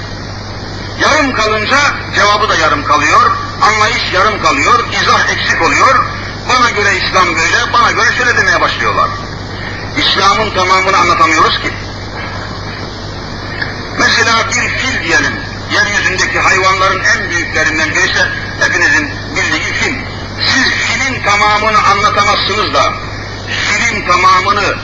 Yarım 1.01 1.33
kalınca 1.33 1.77
cevabı 2.15 2.49
da 2.49 2.55
yarım 2.55 2.85
kalıyor, 2.85 3.31
anlayış 3.61 4.13
yarım 4.13 4.41
kalıyor, 4.41 4.79
izah 5.01 5.29
eksik 5.29 5.61
oluyor. 5.61 6.05
Bana 6.49 6.69
göre 6.69 6.97
İslam 6.97 7.27
böyle, 7.27 7.73
bana 7.73 7.91
göre 7.91 8.17
şöyle 8.17 8.37
demeye 8.37 8.61
başlıyorlar. 8.61 9.09
İslam'ın 9.97 10.49
tamamını 10.55 10.97
anlatamıyoruz 10.97 11.59
ki. 11.59 11.73
Mesela 13.99 14.47
bir 14.47 14.69
fil 14.69 15.03
diyelim, 15.03 15.33
yeryüzündeki 15.71 16.39
hayvanların 16.39 17.03
en 17.03 17.29
büyüklerinden 17.29 17.89
birisi 17.89 18.25
hepinizin 18.59 19.11
bildiği 19.35 19.73
fil. 19.73 19.95
Siz 20.41 20.71
filin 20.71 21.23
tamamını 21.23 21.77
anlatamazsınız 21.83 22.73
da, 22.73 22.93
filin 23.47 24.07
tamamını, 24.07 24.75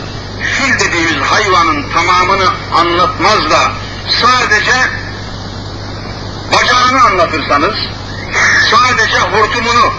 fil 0.44 0.80
dediğimiz 0.80 1.22
hayvanın 1.22 1.92
tamamını 1.94 2.50
anlatmaz 2.74 3.50
da, 3.50 3.72
sadece 4.22 4.74
bacağını 6.54 7.04
anlatırsanız, 7.04 7.76
sadece 8.72 9.20
hortumunu, 9.20 9.94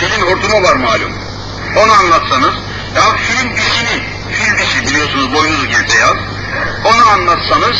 filin 0.00 0.26
hortumu 0.26 0.62
var 0.62 0.76
malum, 0.76 1.12
onu 1.76 1.92
anlatsanız, 1.92 2.54
ya 2.96 3.02
filin 3.16 3.56
dişini, 3.56 4.15
fil 4.32 4.58
dişi 4.58 4.86
biliyorsunuz 4.86 5.34
boynuzu 5.34 5.66
gibi 5.66 5.88
beyaz, 5.88 6.16
onu 6.84 7.10
anlatsanız, 7.10 7.76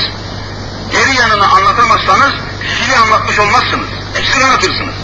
geri 0.91 1.17
yanını 1.17 1.49
anlatamazsanız, 1.49 2.33
fili 2.61 2.97
anlatmış 2.97 3.39
olmazsınız, 3.39 3.89
eksik 4.15 4.45
anlatırsınız. 4.45 4.95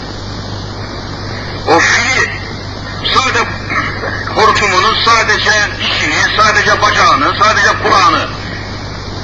O 1.67 1.79
fili, 1.79 2.41
sadece 3.15 3.39
hortumunu, 4.35 4.95
sadece 5.05 5.51
dişini, 5.79 6.37
sadece 6.37 6.81
bacağını, 6.81 7.35
sadece 7.43 7.67
Kur'an'ı, 7.83 8.29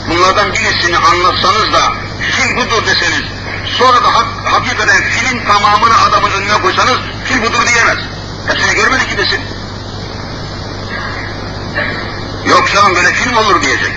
bunlardan 0.10 0.54
birisini 0.54 0.98
anlatsanız 0.98 1.74
da, 1.74 1.94
fil 2.32 2.56
budur 2.58 2.86
deseniz, 2.86 3.24
sonra 3.78 4.04
da 4.04 4.14
hak, 4.14 4.28
hakikaten 4.54 5.04
filin 5.04 5.46
tamamını 5.46 6.02
adamın 6.02 6.32
önüne 6.32 6.62
koysanız, 6.62 6.98
fil 7.26 7.42
budur 7.42 7.68
diyemez. 7.68 7.98
Hepsini 8.48 8.76
görmedik 8.76 9.10
ki 9.10 9.18
desin. 9.18 9.59
İslam 12.90 12.96
böyle 12.96 13.14
film 13.14 13.38
olur 13.38 13.62
diyecek. 13.62 13.94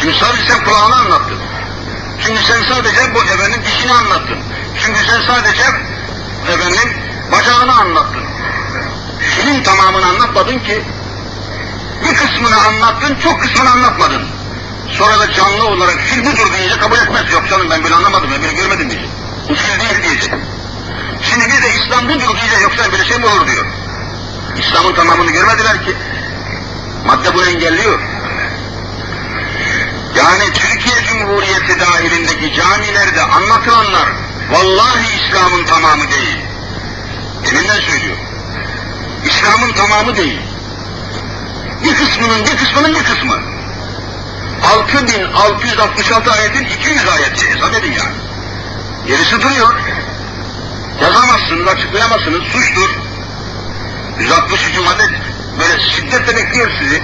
Çünkü 0.00 0.14
sadece 0.18 0.42
sen 0.44 0.64
kulağını 0.64 0.96
anlattın. 0.96 1.38
Çünkü 2.20 2.42
sen 2.42 2.62
sadece 2.62 3.14
bu 3.14 3.24
efendim 3.24 3.60
dişini 3.66 3.92
anlattın. 3.92 4.38
Çünkü 4.80 5.00
sen 5.06 5.20
sadece 5.20 5.62
efendim 6.48 7.02
bacağını 7.32 7.80
anlattın. 7.80 8.24
Film 9.20 9.62
tamamını 9.62 10.06
anlatmadın 10.06 10.58
ki. 10.58 10.82
Bir 12.04 12.16
kısmını 12.16 12.56
anlattın, 12.66 13.14
çok 13.14 13.42
kısmını 13.42 13.70
anlatmadın. 13.70 14.22
Sonra 14.90 15.20
da 15.20 15.32
canlı 15.32 15.66
olarak 15.66 15.98
film 15.98 16.26
budur 16.26 16.52
deyince 16.52 16.78
kabul 16.78 16.96
etmez. 16.96 17.32
Yok 17.32 17.48
canım 17.50 17.66
ben 17.70 17.84
böyle 17.84 17.94
anlamadım, 17.94 18.30
ben 18.34 18.42
böyle 18.42 18.52
görmedim 18.52 18.90
diyecek. 18.90 19.10
Bu 19.48 19.54
film 19.54 19.80
değil 19.80 20.02
diyecek. 20.02 20.34
Şimdi 21.22 21.44
bir 21.44 21.62
de 21.62 21.74
İslam 21.74 22.08
budur 22.08 22.36
diyecek, 22.40 22.62
yoksa 22.62 22.92
böyle 22.92 23.04
şey 23.04 23.18
mi 23.18 23.26
olur 23.26 23.46
diyor. 23.46 23.66
İslam'ın 24.58 24.94
tamamını 24.94 25.30
görmediler 25.30 25.84
ki. 25.84 25.96
Madde 27.06 27.34
bunu 27.34 27.46
engelliyor. 27.46 28.00
Yani 30.16 30.52
Türkiye 30.54 31.04
Cumhuriyeti 31.04 31.80
dahilindeki 31.80 32.54
camilerde 32.54 33.22
anlatılanlar 33.22 34.08
vallahi 34.50 35.06
İslam'ın 35.16 35.64
tamamı 35.64 36.10
değil. 36.10 36.38
Deminden 37.46 37.80
söylüyor. 37.80 38.16
İslam'ın 39.24 39.72
tamamı 39.72 40.16
değil. 40.16 40.40
Bir 41.84 41.94
kısmının 41.94 42.44
bir 42.44 42.56
kısmının 42.56 42.94
bir 42.94 43.04
kısmı. 43.04 43.40
6666 44.62 46.32
ayetin 46.32 46.64
200 46.64 47.08
ayeti 47.08 47.50
hesap 47.50 47.74
edin 47.74 47.92
yani. 47.92 48.16
Gerisi 49.06 49.42
duruyor. 49.42 49.74
Yazamazsınız, 51.02 51.68
açıklayamazsınız, 51.68 52.42
suçtur. 52.42 52.90
163 54.20 54.78
madde 54.78 55.23
böyle 55.58 55.80
şiddetle 55.80 56.36
bekliyor 56.36 56.70
sizi. 56.78 57.02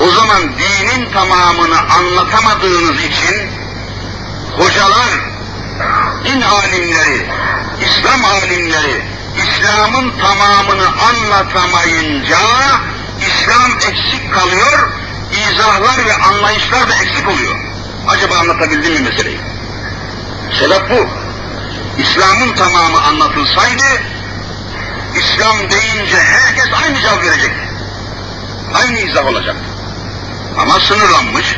O 0.00 0.10
zaman 0.10 0.42
dinin 0.42 1.12
tamamını 1.12 1.78
anlatamadığınız 1.80 3.04
için 3.04 3.50
hocalar, 4.56 5.10
din 6.24 6.40
alimleri, 6.40 7.26
İslam 7.80 8.24
alimleri 8.24 9.02
İslam'ın 9.36 10.12
tamamını 10.18 10.86
anlatamayınca 10.86 12.38
İslam 13.20 13.72
eksik 13.72 14.34
kalıyor, 14.34 14.88
izahlar 15.32 16.06
ve 16.06 16.14
anlayışlar 16.14 16.88
da 16.90 16.94
eksik 16.94 17.28
oluyor. 17.28 17.56
Acaba 18.08 18.34
anlatabildim 18.34 18.92
mi 18.92 19.00
meseleyi? 19.00 19.40
Sebep 20.60 20.90
bu. 20.90 21.06
İslam'ın 22.02 22.54
tamamı 22.54 23.02
anlatılsaydı, 23.02 24.02
İslam 25.16 25.56
deyince 25.70 26.16
herkes 26.16 26.66
aynı 26.84 27.00
cevap 27.00 27.22
verecek. 27.24 27.50
Aynı 28.74 28.98
izah 28.98 29.26
olacak. 29.26 29.56
Ama 30.58 30.80
sınırlanmış 30.80 31.56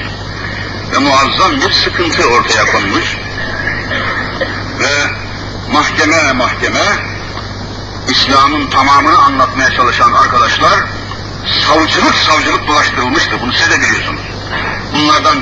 ve 0.93 0.99
muazzam 0.99 1.61
bir 1.61 1.73
sıkıntı 1.73 2.29
ortaya 2.29 2.65
konmuş 2.73 3.17
ve 4.81 5.11
mahkeme 5.73 6.33
mahkeme 6.33 6.83
İslam'ın 8.09 8.71
tamamını 8.71 9.19
anlatmaya 9.19 9.71
çalışan 9.71 10.13
arkadaşlar 10.13 10.85
savcılık 11.67 12.15
savcılık 12.15 12.69
bulaştırılmıştır. 12.69 13.41
Bunu 13.41 13.53
siz 13.53 13.71
de 13.71 13.81
biliyorsunuz. 13.81 14.23
Bunlardan 14.95 15.39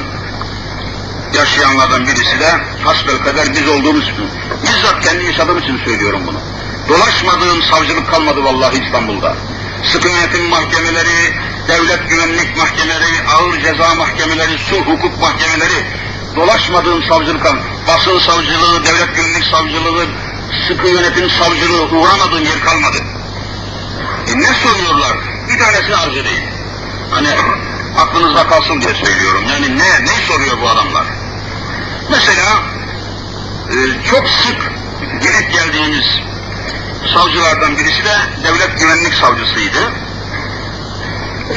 yaşayanlardan 1.34 2.06
birisi 2.06 2.40
de 2.40 2.50
hasbelkader 2.84 3.54
biz 3.54 3.68
olduğumuz 3.68 4.02
için, 4.02 4.30
bizzat 4.62 5.00
kendi 5.00 5.24
yaşadığım 5.24 5.58
için 5.58 5.78
söylüyorum 5.84 6.22
bunu. 6.26 6.40
Dolaşmadığım 6.90 7.62
savcılık 7.62 8.10
kalmadı 8.10 8.44
vallahi 8.44 8.84
İstanbul'da. 8.84 9.36
Sıkı 9.92 10.08
yönetim 10.08 10.48
mahkemeleri, 10.48 11.34
devlet 11.68 12.10
güvenlik 12.10 12.56
mahkemeleri, 12.56 13.28
ağır 13.34 13.60
ceza 13.60 13.94
mahkemeleri, 13.94 14.58
su 14.58 14.76
hukuk 14.76 15.20
mahkemeleri, 15.20 15.84
dolaşmadığım 16.36 17.02
savcılık 17.02 17.42
kalmadı. 17.42 17.64
Basın 17.88 18.18
savcılığı, 18.18 18.84
devlet 18.84 19.16
güvenlik 19.16 19.44
savcılığı, 19.44 20.06
sıkı 20.68 20.88
yönetim 20.88 21.30
savcılığı 21.30 21.82
uğramadığım 21.82 22.44
yer 22.44 22.60
kalmadı. 22.60 22.98
E 24.28 24.38
ne 24.38 24.46
soruyorlar? 24.46 25.16
Bir 25.48 25.58
tanesini 25.58 25.96
arz 25.96 26.16
edeyim. 26.16 26.44
Hani 27.10 27.28
aklınızda 27.98 28.46
kalsın 28.46 28.80
diye 28.80 28.94
söylüyorum. 28.94 29.44
Yani 29.48 29.78
ne, 29.78 30.04
ne 30.04 30.26
soruyor 30.28 30.60
bu 30.62 30.68
adamlar? 30.68 31.04
Mesela 32.10 32.62
e, 33.70 33.76
çok 34.10 34.28
sık 34.28 34.72
gelip 35.22 35.52
geldiğimiz 35.52 36.29
savcılardan 37.06 37.78
birisi 37.78 38.04
de 38.04 38.16
devlet 38.44 38.80
güvenlik 38.80 39.14
savcısıydı. 39.14 39.92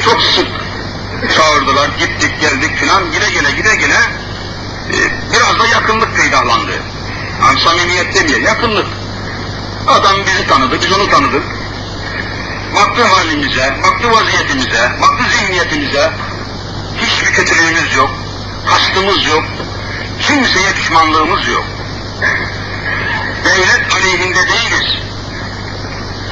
Çok 0.04 0.22
sık 0.22 0.48
çağırdılar, 1.36 1.88
gittik 1.98 2.40
geldik 2.40 2.76
filan, 2.76 3.12
gide 3.12 3.30
gele 3.30 3.50
gide 3.50 3.76
gele 3.76 3.98
e, 4.92 4.98
biraz 5.32 5.58
da 5.58 5.66
yakınlık 5.66 6.16
peydahlandı. 6.16 6.82
Yani 7.42 7.60
samimiyet 7.60 8.14
demiyor, 8.14 8.40
yakınlık. 8.40 8.86
Adam 9.86 10.16
bizi 10.26 10.46
tanıdı, 10.46 10.80
biz 10.80 10.92
onu 10.92 11.10
tanıdık. 11.10 11.44
Baktı 12.74 13.04
halimize, 13.04 13.76
baktı 13.82 14.10
vaziyetimize, 14.10 14.92
baktı 15.02 15.24
zihniyetimize. 15.30 16.12
Hiçbir 16.96 17.32
kötülüğümüz 17.32 17.96
yok, 17.96 18.10
kastımız 18.66 19.26
yok, 19.26 19.44
kimseye 20.20 20.72
pişmanlığımız 20.72 21.48
yok. 21.48 21.64
Devlet 23.44 23.94
aleyhinde 23.94 24.48
değiliz. 24.48 25.03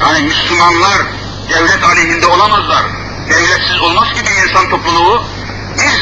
Yani 0.01 0.21
Müslümanlar 0.21 1.01
devlet 1.49 1.83
aleyhinde 1.83 2.27
olamazlar. 2.27 2.83
Devletsiz 3.29 3.81
olmaz 3.81 4.13
ki 4.13 4.21
bir 4.25 4.49
insan 4.49 4.69
topluluğu. 4.69 5.23
Biz 5.75 5.99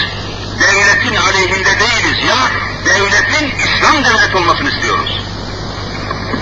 devletin 0.61 1.15
aleyhinde 1.15 1.79
değiliz 1.79 2.23
ya 2.27 2.37
devletin 2.85 3.53
İslam 3.57 4.03
devlet 4.03 4.35
olmasını 4.35 4.69
istiyoruz. 4.69 5.21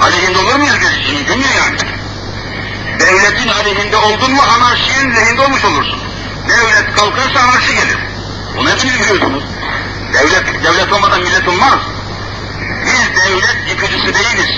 Aleyhinde 0.02 0.38
olur 0.38 0.56
muyuz 0.56 0.76
biz? 0.82 1.14
Mümkün 1.14 1.40
mü 1.40 1.46
yani? 1.58 1.78
Devletin 3.00 3.48
aleyhinde 3.48 3.98
oldun 3.98 4.32
mu 4.32 4.42
anarşinin 4.58 5.16
lehinde 5.16 5.42
olmuş 5.42 5.66
olursun. 5.66 6.00
Devlet 6.50 6.96
kalkarsa 6.96 7.40
anarşi 7.40 7.76
gelir. 7.76 7.98
Bunu 8.58 8.70
hepiniz 8.70 9.00
biliyorsunuz. 9.00 9.44
Devlet, 10.14 10.64
devlet 10.64 10.94
olmadan 10.94 11.22
millet 11.22 11.48
olmaz. 11.48 11.80
Biz 12.86 13.22
devlet 13.24 13.70
yıkıcısı 13.70 14.14
değiliz. 14.14 14.52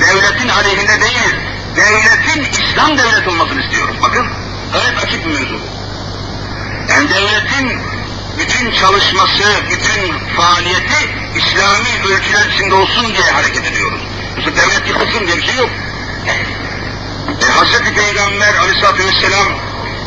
Devletin 0.00 0.48
aleyhinde 0.48 1.00
değiliz. 1.00 1.34
Devletin 1.78 2.62
İslam 2.62 2.98
devlet 2.98 3.28
olmasını 3.28 3.60
istiyoruz. 3.60 3.96
Bakın 4.02 4.26
gayet 4.72 5.04
açık 5.04 5.24
bir 5.24 5.30
mevzu. 5.30 5.60
Yani 6.88 7.08
devletin 7.08 7.78
bütün 8.38 8.70
çalışması, 8.70 9.44
bütün 9.70 10.18
faaliyeti 10.36 11.10
İslami 11.36 12.14
ölçüler 12.14 12.46
içinde 12.54 12.74
olsun 12.74 13.06
diye 13.14 13.30
hareket 13.30 13.66
ediyoruz. 13.66 14.00
Yoksa 14.36 14.50
devlet 14.56 14.88
yıkılsın 14.88 15.26
diye 15.26 15.36
bir 15.36 15.42
şey 15.42 15.56
yok. 15.56 15.70
E, 16.26 17.46
Hz. 17.46 17.94
Peygamber 17.94 18.54
aleyhissalatü 18.54 19.04
vesselam 19.04 19.46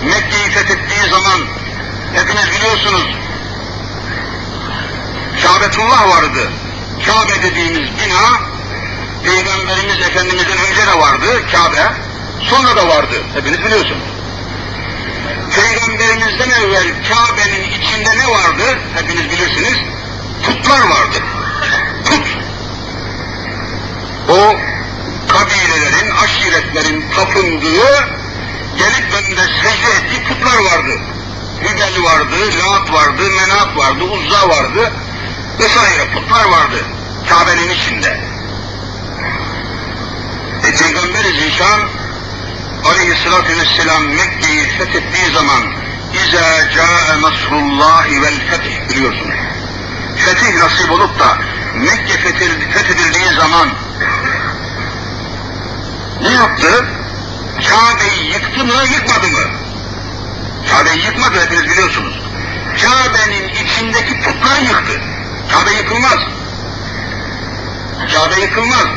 Mekke'yi 0.04 0.52
fethettiği 0.52 1.10
zaman 1.12 1.40
hepiniz 2.14 2.52
biliyorsunuz 2.52 3.08
Kâbetullah 5.44 6.10
vardı. 6.10 6.52
Kabe 7.06 7.44
dediğimiz 7.44 7.80
bina 7.80 8.52
Peygamberimiz 9.24 10.00
Efendimiz'in 10.08 10.58
önce 10.72 10.88
de 10.88 11.00
vardı 11.00 11.26
Kabe, 11.52 11.94
sonra 12.50 12.76
da 12.76 12.88
vardı. 12.88 13.24
Hepiniz 13.34 13.64
biliyorsunuz. 13.64 14.04
Peygamberimizden 15.56 16.50
evvel 16.50 16.88
Kabe'nin 17.10 17.64
içinde 17.64 18.18
ne 18.18 18.28
vardı? 18.30 18.80
Hepiniz 18.96 19.32
bilirsiniz. 19.32 19.78
Putlar 20.46 20.80
vardı. 20.80 21.18
Put. 22.06 22.38
O 24.30 24.56
kabilelerin, 25.28 26.12
aşiretlerin 26.24 27.06
tapındığı, 27.16 28.10
gelip 28.78 29.14
önünde 29.14 29.42
secde 29.42 29.92
ettiği 29.98 30.24
putlar 30.24 30.58
vardı. 30.58 31.00
Hübel 31.62 32.04
vardı, 32.04 32.36
Lat 32.60 32.94
vardı, 32.94 33.22
Menat 33.32 33.78
vardı, 33.78 34.04
Uzza 34.04 34.50
vardı 34.50 34.92
vesaire 35.60 36.12
putlar 36.14 36.46
vardı 36.46 36.86
Kabe'nin 37.30 37.70
içinde. 37.70 38.31
E, 40.68 40.76
Peygamber-i 40.76 41.40
Zişan 41.40 41.90
aleyhissalatü 42.86 43.58
vesselam 43.60 44.04
Mekke'yi 44.04 44.64
fethettiği 44.78 45.34
zaman 45.34 45.64
İzâ 46.14 46.72
câe 46.72 47.22
nasrullâhi 47.22 48.22
vel 48.22 48.50
fetih 48.50 48.90
biliyorsunuz. 48.90 49.36
Fetih 50.16 50.56
nasip 50.64 50.92
olup 50.92 51.20
da 51.20 51.38
Mekke 51.76 52.18
fethedildiği 52.74 53.34
zaman 53.40 53.70
ne 56.22 56.34
yaptı? 56.34 56.86
Kabe'yi 57.70 58.34
yıktı 58.34 58.66
mı, 58.66 58.74
yıkmadı 58.94 59.28
mı? 59.28 59.52
Kabe'yi 60.72 61.06
yıkmadı 61.06 61.42
hepiniz 61.42 61.64
biliyorsunuz. 61.64 62.20
Kabe'nin 62.82 63.48
içindeki 63.50 64.20
putları 64.22 64.64
yıktı. 64.64 65.02
Kabe 65.52 65.72
yıkılmaz. 65.72 66.20
Kabe 68.14 68.42
yıkılmaz. 68.42 68.88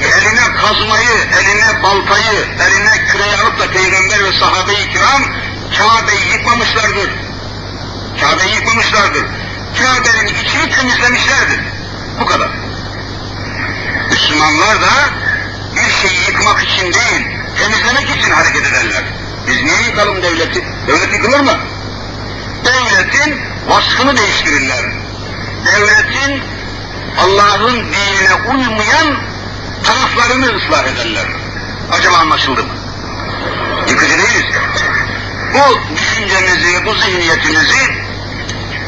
Eline 0.00 0.54
kazmayı, 0.56 1.16
eline 1.38 1.82
baltayı, 1.82 2.46
eline 2.60 3.06
küreği 3.06 3.36
alıp 3.36 3.58
da 3.58 3.70
Peygamber 3.70 4.24
ve 4.24 4.32
sahabe-i 4.32 4.90
kiram 4.92 5.22
Kabe'yi 5.78 6.32
yıkmamışlardır. 6.32 7.10
Kabe'yi 8.20 8.54
yıkmamışlardır. 8.54 9.26
Kabe'nin 9.78 10.26
içini 10.26 10.70
temizlemişlerdir. 10.70 11.60
Bu 12.20 12.26
kadar. 12.26 12.50
Müslümanlar 14.10 14.82
da 14.82 14.88
bir 15.76 15.90
şeyi 15.90 16.20
yıkmak 16.28 16.62
için 16.62 16.92
değil, 16.92 17.26
temizlemek 17.58 18.16
için 18.16 18.30
hareket 18.30 18.66
ederler. 18.66 19.04
Biz 19.46 19.62
niye 19.62 19.82
yıkalım 19.82 20.22
devleti? 20.22 20.64
Devlet 20.86 21.12
yıkılır 21.12 21.40
mı? 21.40 21.58
Devletin 22.64 23.40
vasfını 23.68 24.16
değiştirirler. 24.16 24.84
Devletin 25.66 26.42
Allah'ın 27.18 27.74
dinine 27.74 28.34
uymayan 28.48 29.27
taraflarını 29.84 30.56
ıslah 30.56 30.84
ederler. 30.84 31.26
Acaba 31.92 32.16
anlaşıldı 32.16 32.64
mı? 32.64 32.72
Yıkıcı 33.88 34.18
değiliz. 34.18 34.46
Bu 35.54 35.96
düşüncemizi, 35.96 36.86
bu 36.86 36.94
zihniyetimizi 36.94 38.08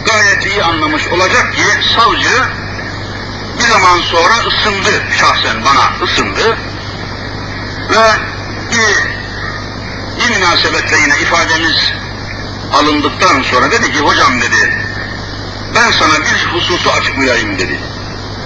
gayet 0.07 0.47
iyi 0.47 0.65
anlamış 0.65 1.09
olacak 1.09 1.55
ki 1.55 1.63
savcı 1.97 2.49
bir 3.59 3.65
zaman 3.65 4.01
sonra 4.01 4.35
ısındı 4.35 5.03
şahsen 5.21 5.65
bana 5.65 6.05
ısındı 6.05 6.59
ve 7.91 8.05
bir, 8.71 8.97
bir 10.21 10.37
münasebetle 10.37 10.97
yine 10.97 11.21
ifademiz 11.21 11.93
alındıktan 12.73 13.43
sonra 13.43 13.71
dedi 13.71 13.93
ki 13.93 13.99
hocam 13.99 14.41
dedi 14.41 14.81
ben 15.75 15.91
sana 15.91 16.25
bir 16.25 16.47
hususu 16.53 16.91
açıklayayım 16.91 17.59
dedi. 17.59 17.81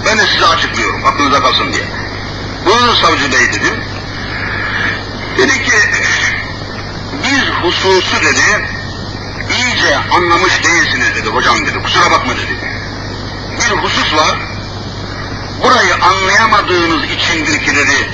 Ben 0.05 0.17
de 0.17 0.27
size 0.27 0.45
açıklıyorum 0.45 1.05
aklınıza 1.05 1.39
kalsın 1.41 1.73
diye. 1.73 1.85
Buyurun 2.65 2.95
savcı 2.95 3.31
bey 3.31 3.53
dedim. 3.53 3.83
Dedi 5.37 5.63
ki 5.63 5.77
bir 7.23 7.49
hususu 7.49 8.23
dedi 8.23 8.67
iyice 9.57 9.97
anlamış 9.97 10.63
değilsiniz 10.63 11.15
dedi 11.15 11.29
hocam 11.29 11.65
dedi 11.65 11.81
kusura 11.83 12.11
bakma 12.11 12.33
dedi. 12.37 12.59
Bir 13.57 13.77
husus 13.77 14.13
var 14.13 14.35
burayı 15.63 15.95
anlayamadığınız 15.95 17.03
içindir 17.03 17.65
ki 17.65 17.75
dedi 17.75 18.09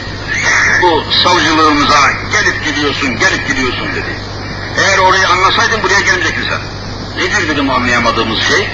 bu 0.82 1.04
savcılığımıza 1.24 2.12
gelip 2.32 2.66
gidiyorsun 2.66 3.20
gelip 3.20 3.48
gidiyorsun 3.48 3.88
dedi. 3.96 4.16
Eğer 4.78 4.98
orayı 4.98 5.28
anlasaydın 5.28 5.84
buraya 5.84 6.00
gelmeyecektin 6.00 6.44
sen. 6.50 6.62
Nedir 7.18 7.50
dedim 7.50 7.70
anlayamadığımız 7.70 8.40
şey? 8.40 8.70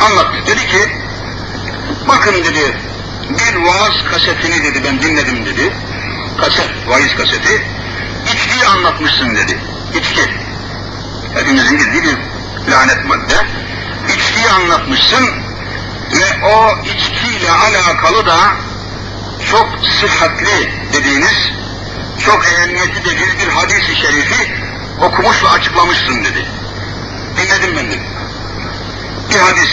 Anlattı. 0.00 0.46
Dedi 0.46 0.66
ki 0.66 0.90
bakın 2.08 2.44
dedi 2.44 2.76
bir 3.30 3.54
vaaz 3.56 4.04
kasetini 4.10 4.64
dedi 4.64 4.84
ben 4.84 5.02
dinledim 5.02 5.46
dedi. 5.46 5.72
Kaset, 6.40 6.70
vaiz 6.88 7.16
kaseti. 7.16 7.62
İçkiyi 8.34 8.66
anlatmışsın 8.66 9.36
dedi. 9.36 9.58
İçki. 9.94 10.30
Hepimizin 11.34 11.78
bildiği 11.78 12.02
bir 12.02 12.18
lanet 12.72 13.04
madde. 13.04 13.46
İçkiyi 14.16 14.50
anlatmışsın 14.50 15.28
ve 16.12 16.46
o 16.46 16.78
içkiyle 16.84 17.50
alakalı 17.50 18.26
da 18.26 18.36
çok 19.50 19.68
sıhhatli 20.00 20.72
dediğiniz, 20.92 21.52
çok 22.18 22.46
ehemmiyetli 22.46 23.04
dediğiniz 23.04 23.38
bir 23.38 23.48
hadis-i 23.48 23.96
şerifi 23.96 24.54
okumuş 25.00 25.44
ve 25.44 25.48
açıklamışsın 25.48 26.24
dedi. 26.24 26.46
Dinledim 27.36 27.76
ben 27.76 27.86
dedi. 27.90 28.02
Bir 29.30 29.38
hadis. 29.38 29.70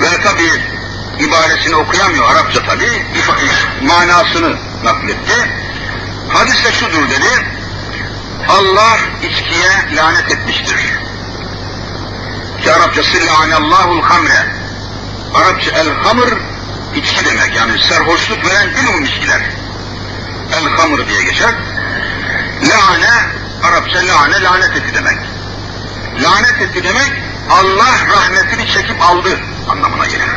Ve 0.00 0.22
tabi 0.22 0.69
ibaresini 1.20 1.76
okuyamıyor 1.76 2.30
Arapça 2.30 2.62
tabi, 2.62 3.06
manasını 3.82 4.56
nakletti. 4.84 5.50
Hadis 6.28 6.64
de 6.64 6.72
şudur 6.72 7.10
dedi, 7.10 7.46
Allah 8.48 8.98
içkiye 9.22 9.96
lanet 9.96 10.32
etmiştir. 10.32 10.76
Ki 12.62 12.72
Arapçası 12.72 13.18
la'anallahul 13.26 14.02
hamre. 14.02 14.46
Arapça 15.34 15.70
el 15.70 15.88
hamr 15.94 16.28
içki 16.96 17.24
demek 17.24 17.56
yani 17.56 17.78
serhoşluk 17.78 18.46
veren 18.46 18.74
bilumum 18.74 19.04
içkiler. 19.04 19.40
El 20.52 20.68
hamr 20.68 21.08
diye 21.08 21.22
geçer. 21.22 21.54
La'ane, 22.62 23.10
Arapça 23.62 23.98
la'ane 23.98 24.42
lanet 24.42 24.76
etti 24.76 24.94
demek. 24.94 25.18
Lanet 26.22 26.62
etti 26.62 26.84
demek 26.84 27.12
Allah 27.50 28.16
rahmetini 28.16 28.66
çekip 28.66 29.02
aldı 29.02 29.40
anlamına 29.68 30.06
gelir. 30.06 30.28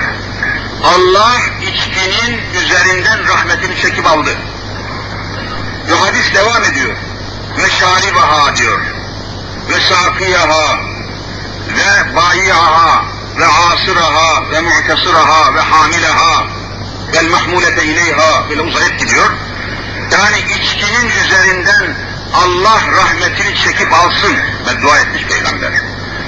Allah 0.84 1.40
içkinin 1.62 2.42
üzerinden 2.54 3.28
rahmetini 3.28 3.82
çekip 3.82 4.06
aldı. 4.06 4.38
Ve 5.90 5.96
hadis 5.96 6.34
devam 6.34 6.64
ediyor. 6.64 6.96
Ve 7.58 7.70
şaribaha 7.70 8.56
diyor. 8.56 8.82
Ve 9.70 9.82
sakiyaha 9.82 10.80
ve 11.68 12.16
bayiaha 12.16 13.06
ve 13.38 13.46
asıraha 13.46 14.52
ve 14.52 14.62
mu'tasıraha 14.62 15.54
ve 15.54 15.60
hamileha 15.60 16.48
ve 17.14 17.22
mahmulete 17.22 17.84
ileyha 17.84 18.50
böyle 18.50 18.62
uzayıp 18.62 19.00
gidiyor. 19.00 19.32
Yani 20.12 20.38
içkinin 20.40 21.10
üzerinden 21.26 21.96
Allah 22.34 22.82
rahmetini 22.92 23.56
çekip 23.56 23.94
alsın 23.94 24.36
ve 24.68 24.82
dua 24.82 25.00
etmiş 25.00 25.26
peygamber. 25.26 25.72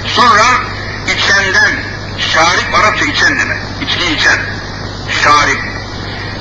Sonra 0.06 0.44
içenden, 1.16 1.84
şarip 2.18 2.76
Arapça 2.76 3.06
içen 3.06 3.40
demek, 3.40 3.58
içki 3.82 4.14
içen, 4.14 4.40
şarip. 5.24 5.60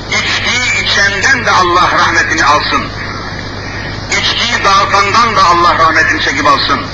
İçkiyi 0.09 0.83
içenden 0.83 1.45
de 1.45 1.51
Allah 1.51 1.91
rahmetini 1.91 2.45
alsın. 2.45 2.87
İçkiyi 4.11 4.63
dağıtandan 4.63 5.35
da 5.35 5.45
Allah 5.45 5.77
rahmetini 5.79 6.21
çekip 6.21 6.47
alsın. 6.47 6.85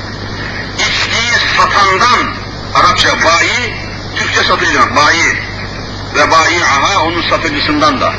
İçkiyi 0.78 1.34
satandan, 1.58 2.36
Arapça 2.76 3.10
bayi, 3.10 3.76
Türkçe 4.16 4.44
satıcı 4.44 4.96
bayi. 4.96 5.52
Ve 6.16 6.32
bayi 6.32 6.66
aha 6.66 7.04
onun 7.04 7.30
satıcısından 7.30 8.02
da. 8.02 8.14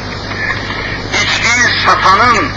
İçkiyi 1.22 1.85
satanın 1.87 2.53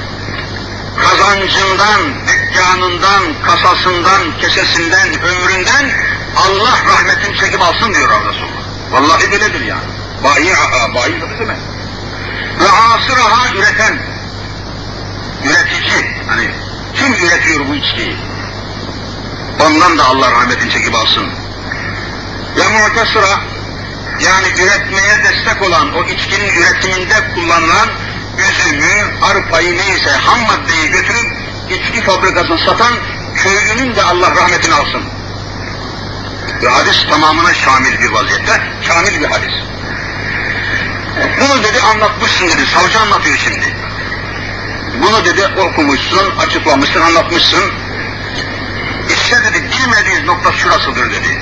kazancından, 0.98 2.02
dükkanından, 2.28 3.42
kasasından, 3.46 4.38
kesesinden, 4.40 5.22
ömründen 5.22 6.15
Allah 6.36 6.78
rahmetini 6.88 7.38
çekip 7.38 7.62
alsın 7.62 7.94
diyor 7.94 8.10
Resulullah. 8.10 8.66
Vallahi 8.92 9.32
böyledir 9.32 9.62
yani. 9.62 9.84
Bayi 10.24 10.54
bayi 10.96 11.20
tabi 11.20 11.40
demek. 11.40 11.58
Ve 12.60 12.72
asıraha 12.72 13.56
üreten, 13.56 14.00
üretici, 15.44 16.16
hani 16.28 16.50
kim 16.96 17.14
üretiyor 17.14 17.68
bu 17.68 17.76
içkiyi? 17.76 18.18
Ondan 19.66 19.98
da 19.98 20.06
Allah 20.06 20.32
rahmetini 20.32 20.72
çekip 20.72 20.96
alsın. 20.96 21.30
Ve 22.58 22.64
muhtasıra, 22.68 23.40
yani 24.20 24.48
üretmeye 24.48 25.24
destek 25.24 25.62
olan, 25.62 25.96
o 25.96 26.04
içkinin 26.04 26.50
üretiminde 26.50 27.34
kullanılan 27.36 27.90
üzümü, 28.38 29.20
arpayı 29.22 29.78
neyse 29.78 30.12
ham 30.12 30.40
maddeyi 30.40 30.90
götürüp 30.92 31.32
içki 31.70 32.02
fabrikasını 32.02 32.58
satan 32.58 32.94
köylünün 33.36 33.96
de 33.96 34.04
Allah 34.04 34.36
rahmetini 34.36 34.74
alsın. 34.74 35.02
Ve 36.64 36.70
hadis 36.70 37.08
tamamına 37.10 37.54
şamil 37.54 38.00
bir 38.00 38.10
vaziyette, 38.10 38.62
şamil 38.82 39.22
bir 39.22 39.26
hadis. 39.26 39.54
Bunu 41.40 41.64
dedi 41.64 41.82
anlatmışsın 41.82 42.48
dedi, 42.48 42.66
savcı 42.66 43.00
anlatıyor 43.00 43.38
şimdi. 43.38 43.76
Bunu 45.02 45.26
dedi 45.26 45.48
okumuşsun, 45.58 46.38
açıklamışsın, 46.38 47.02
anlatmışsın. 47.02 47.72
İşte 49.10 49.44
dedi 49.44 49.70
bilmediğiniz 49.72 50.24
nokta 50.24 50.52
şurasıdır 50.52 51.12
dedi. 51.12 51.42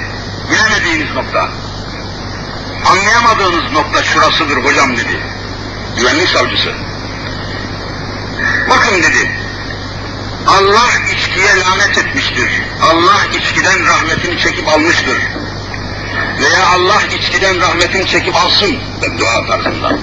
Bilemediğiniz 0.51 1.15
nokta. 1.15 1.49
Anlayamadığınız 2.85 3.71
nokta 3.71 4.03
şurasıdır 4.03 4.57
hocam 4.57 4.97
dedi. 4.97 5.19
Güvenlik 5.97 6.29
savcısı. 6.29 6.73
Bakın 8.69 9.03
dedi. 9.03 9.42
Allah 10.47 10.89
içkiye 11.13 11.59
lanet 11.59 11.97
etmiştir. 11.97 12.49
Allah 12.81 13.37
içkiden 13.37 13.85
rahmetini 13.85 14.39
çekip 14.39 14.67
almıştır. 14.67 15.17
Veya 16.39 16.67
Allah 16.67 17.01
içkiden 17.17 17.61
rahmetini 17.61 18.07
çekip 18.07 18.35
alsın. 18.35 18.77
Dua 19.19 19.45
tarzında. 19.47 19.97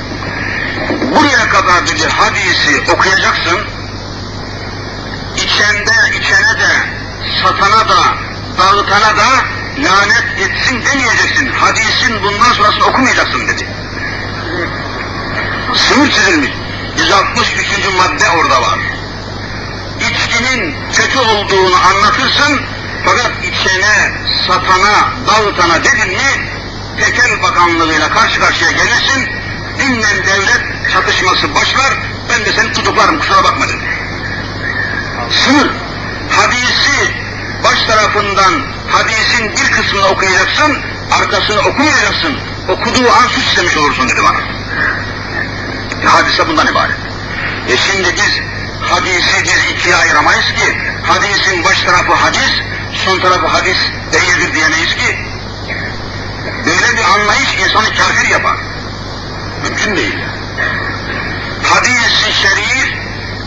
Buraya 1.15 1.49
kadar 1.49 1.87
dedi 1.87 2.09
hadisi 2.09 2.93
okuyacaksın. 2.93 3.61
İçende, 5.37 6.17
içene 6.19 6.59
de, 6.61 6.73
satana 7.43 7.89
da, 7.89 8.15
dağıtana 8.59 9.17
da 9.17 9.29
lanet 9.79 10.25
etsin 10.39 10.83
demeyeceksin. 10.85 11.53
Hadisin 11.53 12.23
bundan 12.23 12.53
sonrasını 12.53 12.85
okumayacaksın 12.85 13.49
dedi. 13.49 13.67
Sınır 15.75 16.11
çizilmiş. 16.11 16.51
163. 16.99 17.95
madde 17.97 18.31
orada 18.31 18.63
var. 18.63 18.90
İçkinin 20.41 20.75
kötü 20.93 21.19
olduğunu 21.19 21.77
anlatırsın, 21.77 22.61
fakat 23.05 23.33
içene, 23.45 24.13
satana, 24.47 25.11
dağıtana 25.27 25.85
dedin 25.85 26.17
mi, 26.17 26.49
Tekel 27.01 27.43
Bakanlığı'yla 27.43 28.09
karşı 28.09 28.41
karşıya 28.41 28.71
gelirsin, 28.71 29.29
dinle 29.79 30.27
devlet 30.27 30.93
çatışması 30.93 31.55
başlar, 31.55 31.95
ben 32.29 32.45
de 32.45 32.53
seni 32.53 32.73
tutuklarım 32.73 33.19
kusura 33.19 33.45
bakma 33.45 33.69
dedi. 33.69 33.85
Sınır. 35.31 35.71
tarafından 37.87 38.67
hadisin 38.89 39.51
bir 39.51 39.73
kısmını 39.73 40.07
okuyacaksın, 40.07 40.79
arkasını 41.21 41.61
okumayacaksın. 41.61 42.37
Okuduğu 42.69 43.11
an 43.11 43.29
suç 43.29 43.45
işlemiş 43.45 43.77
olursun 43.77 44.09
dedi 44.09 44.21
bana. 44.23 44.39
E, 46.03 46.07
hadise 46.07 46.49
bundan 46.49 46.67
ibaret. 46.67 46.97
E 47.69 47.77
şimdi 47.77 48.15
biz 48.17 48.41
hadisi 48.91 49.45
biz 49.45 49.71
ikiye 49.71 49.97
ayıramayız 49.97 50.47
ki, 50.47 50.79
hadisin 51.03 51.65
baş 51.65 51.81
tarafı 51.81 52.13
hadis, 52.13 52.51
son 53.05 53.21
tarafı 53.21 53.47
hadis 53.47 53.77
değildir 54.13 54.55
diyemeyiz 54.55 54.95
ki. 54.95 55.19
Böyle 56.67 56.97
bir 56.97 57.05
anlayış 57.05 57.55
insanı 57.55 57.95
kafir 57.95 58.29
yapar. 58.29 58.57
Mümkün 59.63 59.97
değil. 59.97 60.19
Hadis-i 61.63 62.33
şerif, 62.33 62.95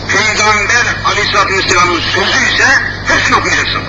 Peygamber 0.08 0.86
aleyhissalatü 1.06 1.54
vesselamın 1.58 2.02
sözü 2.02 2.54
ise 2.54 2.68
hepsini 3.08 3.36
okuyacaksın. 3.36 3.84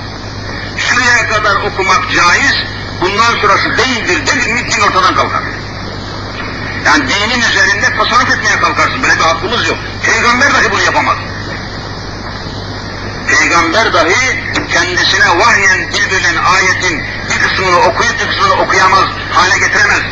Şuraya 0.76 1.28
kadar 1.28 1.54
okumak 1.56 2.10
caiz, 2.10 2.54
bundan 3.00 3.40
sonrası 3.40 3.78
değildir 3.78 4.26
dedin 4.26 4.54
mi 4.54 4.70
din 4.70 4.80
ortadan 4.80 5.14
kalkar. 5.14 5.42
Yani 6.86 7.08
dinin 7.08 7.40
üzerinde 7.40 7.96
tasarruf 7.96 8.30
etmeye 8.30 8.60
kalkarsın. 8.60 9.02
Böyle 9.02 9.16
bir 9.16 9.22
hakkımız 9.22 9.68
yok. 9.68 9.78
Peygamber 10.02 10.54
dahi 10.54 10.72
bunu 10.72 10.80
yapamaz. 10.80 11.16
Peygamber 13.28 13.92
dahi 13.92 14.40
kendisine 14.68 15.38
vahyen 15.38 15.88
bildirilen 15.92 16.36
ayetin 16.36 17.04
bir 17.30 17.38
kısmını 17.38 17.78
okuyup 17.78 18.20
bir 18.20 18.28
kısmını 18.28 18.54
okuyamaz, 18.54 19.04
hale 19.32 19.58
getiremez. 19.58 20.02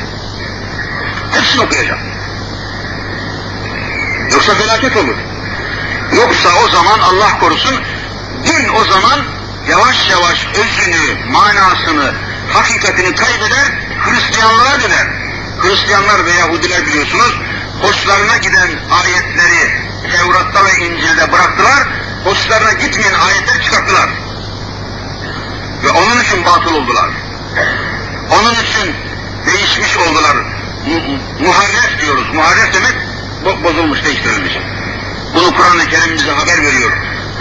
Hepsini 1.33 1.63
okuyacak. 1.63 1.99
Yoksa 4.33 4.55
felaket 4.55 4.97
olur. 4.97 5.17
Yoksa 6.13 6.49
o 6.65 6.69
zaman 6.69 6.99
Allah 6.99 7.39
korusun, 7.41 7.75
din 8.45 8.69
o 8.69 8.85
zaman 8.85 9.25
yavaş 9.69 10.11
yavaş 10.11 10.47
özünü, 10.47 11.31
manasını, 11.31 12.15
hakikatini 12.53 13.15
kaybeder, 13.15 13.73
Hristiyanlığa 14.01 14.81
döner. 14.81 15.07
Hristiyanlar 15.63 16.27
ve 16.27 16.33
Yahudiler 16.33 16.87
biliyorsunuz, 16.87 17.41
hoşlarına 17.83 18.37
giden 18.37 18.71
ayetleri 18.91 19.92
Tevrat'ta 20.12 20.66
ve 20.66 20.86
İncil'de 20.86 21.32
bıraktılar, 21.32 21.88
hoşlarına 22.24 22.72
gitmeyen 22.72 23.14
ayetler 23.14 23.64
çıkarttılar. 23.64 24.10
Ve 25.84 25.90
onun 25.90 26.22
için 26.22 26.46
batıl 26.46 26.74
oldular. 26.74 27.10
Onun 28.32 28.54
için 28.54 28.96
değişmiş 29.46 29.98
oldular. 29.98 30.38
Muharref 31.40 32.02
diyoruz. 32.02 32.34
Muharref 32.34 32.74
demek 32.74 32.96
bo 33.46 33.64
bozulmuş, 33.64 34.04
değiştirilmiş. 34.04 34.54
Bunu 35.36 35.56
Kur'an-ı 35.56 35.88
Kerim 35.90 36.16
bize 36.16 36.32
haber 36.32 36.62
veriyor. 36.62 36.92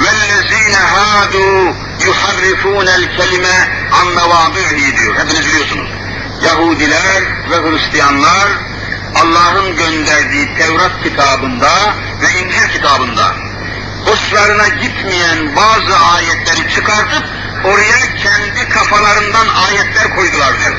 وَالَّذ۪ينَ 0.00 0.74
هَادُوا 0.94 1.74
يُحَرِّفُونَ 2.00 2.88
الْكَلِمَ 3.00 3.46
عَنْ 3.96 4.06
مَوَابِعِهِ 4.18 4.98
diyor. 4.98 5.14
Hepiniz 5.18 5.48
biliyorsunuz. 5.48 5.90
Yahudiler 6.44 7.22
ve 7.50 7.70
Hristiyanlar 7.70 8.48
Allah'ın 9.15 9.75
gönderdiği 9.75 10.55
Tevrat 10.57 11.03
kitabında 11.03 11.71
ve 12.21 12.39
İncil 12.39 12.69
kitabında 12.69 13.35
hoşlarına 14.05 14.67
gitmeyen 14.67 15.55
bazı 15.55 16.05
ayetleri 16.15 16.73
çıkartıp 16.75 17.23
oraya 17.63 18.15
kendi 18.23 18.69
kafalarından 18.69 19.47
ayetler 19.67 20.15
koydular 20.15 20.59
diyor. 20.59 20.75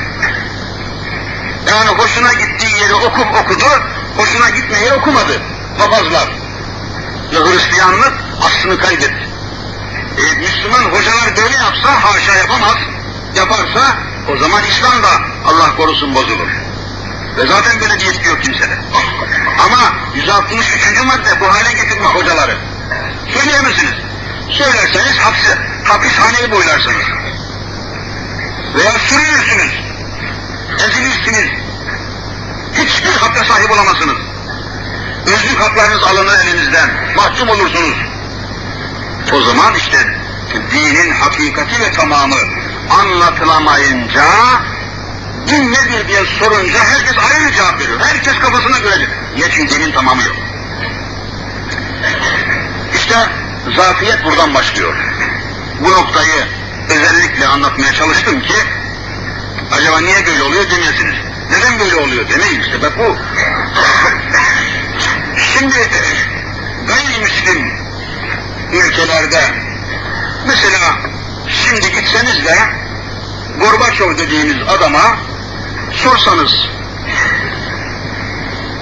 Yani 1.69 1.89
hoşuna 1.89 2.33
gittiği 2.33 2.81
yeri 2.81 2.93
okup 2.93 3.27
okudu, 3.43 3.65
hoşuna 4.17 4.49
gitmeyi 4.49 4.93
okumadı. 4.93 5.41
Papazlar 5.77 6.29
ve 7.33 7.37
Hristiyanlık 7.37 8.13
aslını 8.41 8.77
kaybetti. 8.77 9.27
E, 10.17 10.39
Müslüman 10.39 10.83
hocalar 10.83 11.37
böyle 11.37 11.55
yapsa 11.55 12.03
haşa 12.03 12.35
yapamaz. 12.35 12.77
Yaparsa 13.35 13.97
o 14.33 14.37
zaman 14.37 14.63
İslam 14.63 15.03
da 15.03 15.09
Allah 15.45 15.75
korusun 15.75 16.15
bozulur. 16.15 16.62
Ve 17.37 17.47
zaten 17.47 17.81
böyle 17.81 17.93
bir 17.93 18.05
yetki 18.05 18.27
yok 18.29 18.43
kimsede. 18.43 18.77
Ama 19.65 19.93
163. 20.15 21.03
madde 21.05 21.39
bu 21.39 21.53
hale 21.53 21.73
getirme 21.73 22.05
hocaları. 22.05 22.57
Söyleyemezsiniz. 23.33 23.93
Söylerseniz 24.49 25.17
hapse, 25.17 25.57
hapishaneyi 25.83 26.51
boylarsınız. 26.51 27.05
Veya 28.75 28.91
sürülürsünüz. 28.91 29.73
Ezilirsiniz. 30.79 31.49
Hiçbir 32.73 33.11
hakka 33.11 33.45
sahip 33.45 33.71
olamazsınız. 33.71 34.17
Özlük 35.25 35.59
haklarınız 35.59 36.03
alınır 36.03 36.39
elinizden. 36.45 36.89
Mahkum 37.15 37.49
olursunuz. 37.49 37.97
O 39.33 39.41
zaman 39.41 39.75
işte 39.75 39.97
dinin 40.71 41.11
hakikati 41.11 41.81
ve 41.81 41.91
tamamı 41.91 42.35
anlatılamayınca 42.89 44.23
din 45.47 45.71
nedir 45.71 46.07
diye 46.07 46.25
sorunca 46.39 46.79
herkes 46.79 47.17
ayrı 47.17 47.51
cevap 47.53 47.79
veriyor. 47.79 47.99
Herkes 47.99 48.39
kafasına 48.39 48.79
göre. 48.79 49.07
Niye? 49.35 49.49
Çünkü 49.51 49.75
dinin 49.75 49.91
tamamı 49.91 50.23
yok. 50.23 50.35
İşte 52.95 53.15
zafiyet 53.75 54.23
buradan 54.23 54.53
başlıyor. 54.53 54.95
Bu 55.79 55.91
noktayı 55.91 56.47
özellikle 56.89 57.47
anlatmaya 57.47 57.93
çalıştım 57.93 58.41
ki 58.41 58.55
acaba 59.71 59.99
niye 59.99 60.25
böyle 60.25 60.43
oluyor 60.43 60.69
demeyesiniz. 60.69 61.15
Neden 61.51 61.79
böyle 61.79 61.95
oluyor 61.95 62.29
demeyin 62.29 62.61
işte 62.61 62.81
bak 62.81 62.97
bu. 62.97 63.17
Şimdi 65.37 65.89
gayrimüslim 66.87 67.71
ülkelerde 68.73 69.41
mesela 70.47 70.97
şimdi 71.47 71.91
gitseniz 71.91 72.45
de 72.45 72.55
Gorbaçov 73.59 74.17
dediğiniz 74.17 74.57
adama 74.67 75.17
sorsanız 76.03 76.69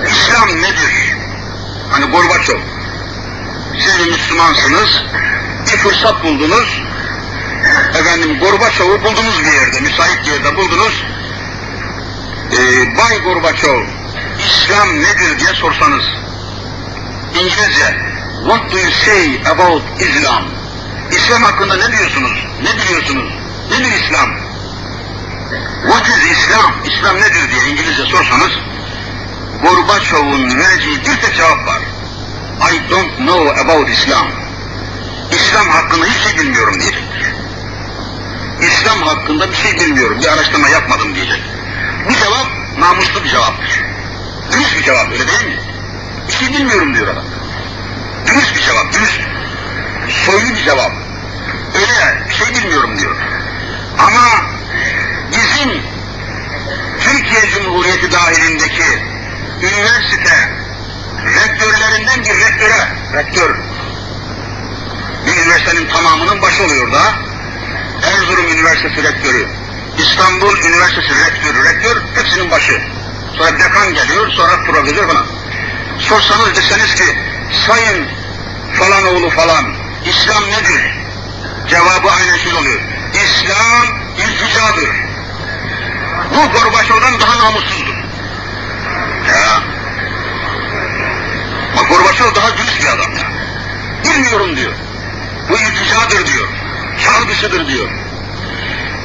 İslam 0.08 0.50
nedir? 0.50 1.16
Hani 1.92 2.06
Gorbaçov 2.06 2.60
siz 3.80 4.08
Müslümansınız 4.08 5.04
bir 5.66 5.78
fırsat 5.78 6.24
buldunuz 6.24 6.82
efendim 8.00 8.40
Gorbaçov'u 8.40 9.04
buldunuz 9.04 9.44
bir 9.46 9.54
yerde 9.54 9.80
müsait 9.80 10.20
bir 10.26 10.32
yerde 10.32 10.56
buldunuz 10.56 11.04
ee, 12.52 12.98
Bay 12.98 13.20
Gorbaçov 13.20 13.84
İslam 14.40 14.90
nedir 15.00 15.40
diye 15.40 15.54
sorsanız 15.54 16.04
İngilizce 17.34 17.98
What 18.48 18.72
do 18.72 18.78
you 18.78 18.92
say 18.92 19.42
about 19.52 19.84
Islam? 20.02 20.44
İslam 21.12 21.44
hakkında 21.44 21.76
ne 21.76 21.98
diyorsunuz? 21.98 22.48
Ne 22.64 22.84
biliyorsunuz? 22.84 23.34
Nedir 23.72 23.92
İslam? 24.04 24.41
What 25.82 26.08
is 26.08 26.32
İslam? 26.32 26.74
İslam 26.86 27.16
nedir 27.16 27.52
diye 27.52 27.72
İngilizce 27.72 28.04
sorsanız 28.06 28.52
Gorbaçov'un 29.62 30.60
vereceği 30.60 30.98
bir 31.00 31.22
tek 31.22 31.36
cevap 31.36 31.68
var. 31.68 31.82
I 32.72 32.90
don't 32.90 33.18
know 33.18 33.62
about 33.62 33.90
Islam. 33.90 34.28
İslam 35.32 35.70
hakkında 35.70 36.06
hiç 36.06 36.18
şey 36.18 36.38
bilmiyorum 36.38 36.74
diyecek. 36.82 37.04
İslam 38.62 39.02
hakkında 39.02 39.52
bir 39.52 39.56
şey 39.56 39.80
bilmiyorum, 39.80 40.20
bir 40.22 40.28
araştırma 40.28 40.70
yapmadım 40.70 41.16
diyecek. 41.16 41.44
Bu 42.10 42.14
cevap 42.14 42.48
namuslu 42.80 43.24
bir 43.24 43.30
cevaptır. 43.30 43.84
Dürüst 44.52 44.78
bir 44.78 44.84
cevap 44.84 45.12
öyle 45.12 45.28
değil 45.28 45.46
mi? 45.46 45.60
Bir 46.28 46.34
şey 46.34 46.48
bilmiyorum 46.54 46.96
diyor 46.96 47.08
adam. 47.08 47.26
Dürüst 48.28 48.56
bir 48.56 48.62
cevap, 48.62 48.94
dürüst. 48.94 49.22
Soylu 50.26 50.50
bir 50.50 50.64
cevap. 50.64 50.92
Öyle 51.76 52.30
bir 52.30 52.34
şey 52.34 52.56
bilmiyorum 52.56 53.00
diyor. 53.00 53.16
Ama 54.00 54.61
bizim 55.62 55.82
Türkiye 57.00 57.42
Cumhuriyeti 57.50 58.12
dahilindeki 58.12 58.84
üniversite 59.62 60.50
rektörlerinden 61.26 62.20
bir 62.20 62.40
rektöre, 62.40 62.88
rektör, 63.14 63.56
bir 65.26 65.44
üniversitenin 65.44 65.88
tamamının 65.88 66.42
başı 66.42 66.64
oluyor 66.64 66.94
da, 66.94 67.02
Erzurum 68.04 68.48
Üniversitesi 68.48 69.04
rektörü, 69.04 69.48
İstanbul 69.98 70.58
Üniversitesi 70.58 71.10
rektörü, 71.26 71.64
rektör 71.64 72.02
hepsinin 72.16 72.52
başı. 72.52 72.82
Sonra 73.38 73.60
dekan 73.60 73.94
geliyor, 73.94 74.30
sonra 74.30 74.64
profesör 74.66 75.08
falan. 75.08 75.26
Sorsanız 76.00 76.56
deseniz 76.56 76.96
ki, 76.96 77.18
sayın 77.68 78.08
falan 78.80 79.06
oğlu 79.06 79.30
falan, 79.30 79.76
İslam 80.06 80.44
nedir? 80.44 80.94
Cevabı 81.70 82.12
aynı 82.12 82.40
şey 82.40 82.54
oluyor. 82.54 82.82
İslam 83.14 84.02
ilticadır. 84.18 85.01
Bu 86.32 86.60
Gorbaçov'dan 86.60 87.20
daha 87.20 87.46
namussuzdur. 87.46 87.96
Ya. 89.28 89.64
Bak 91.78 91.90
Gorbaçov 91.90 92.36
daha 92.36 92.58
dürüst 92.58 92.82
bir 92.82 92.88
adam 92.88 93.12
ya. 93.16 93.32
Bilmiyorum 94.04 94.56
diyor. 94.56 94.74
Bu 95.50 95.54
ilticadır 95.58 96.26
diyor. 96.26 96.48
Çağ 97.04 97.68
diyor. 97.68 97.90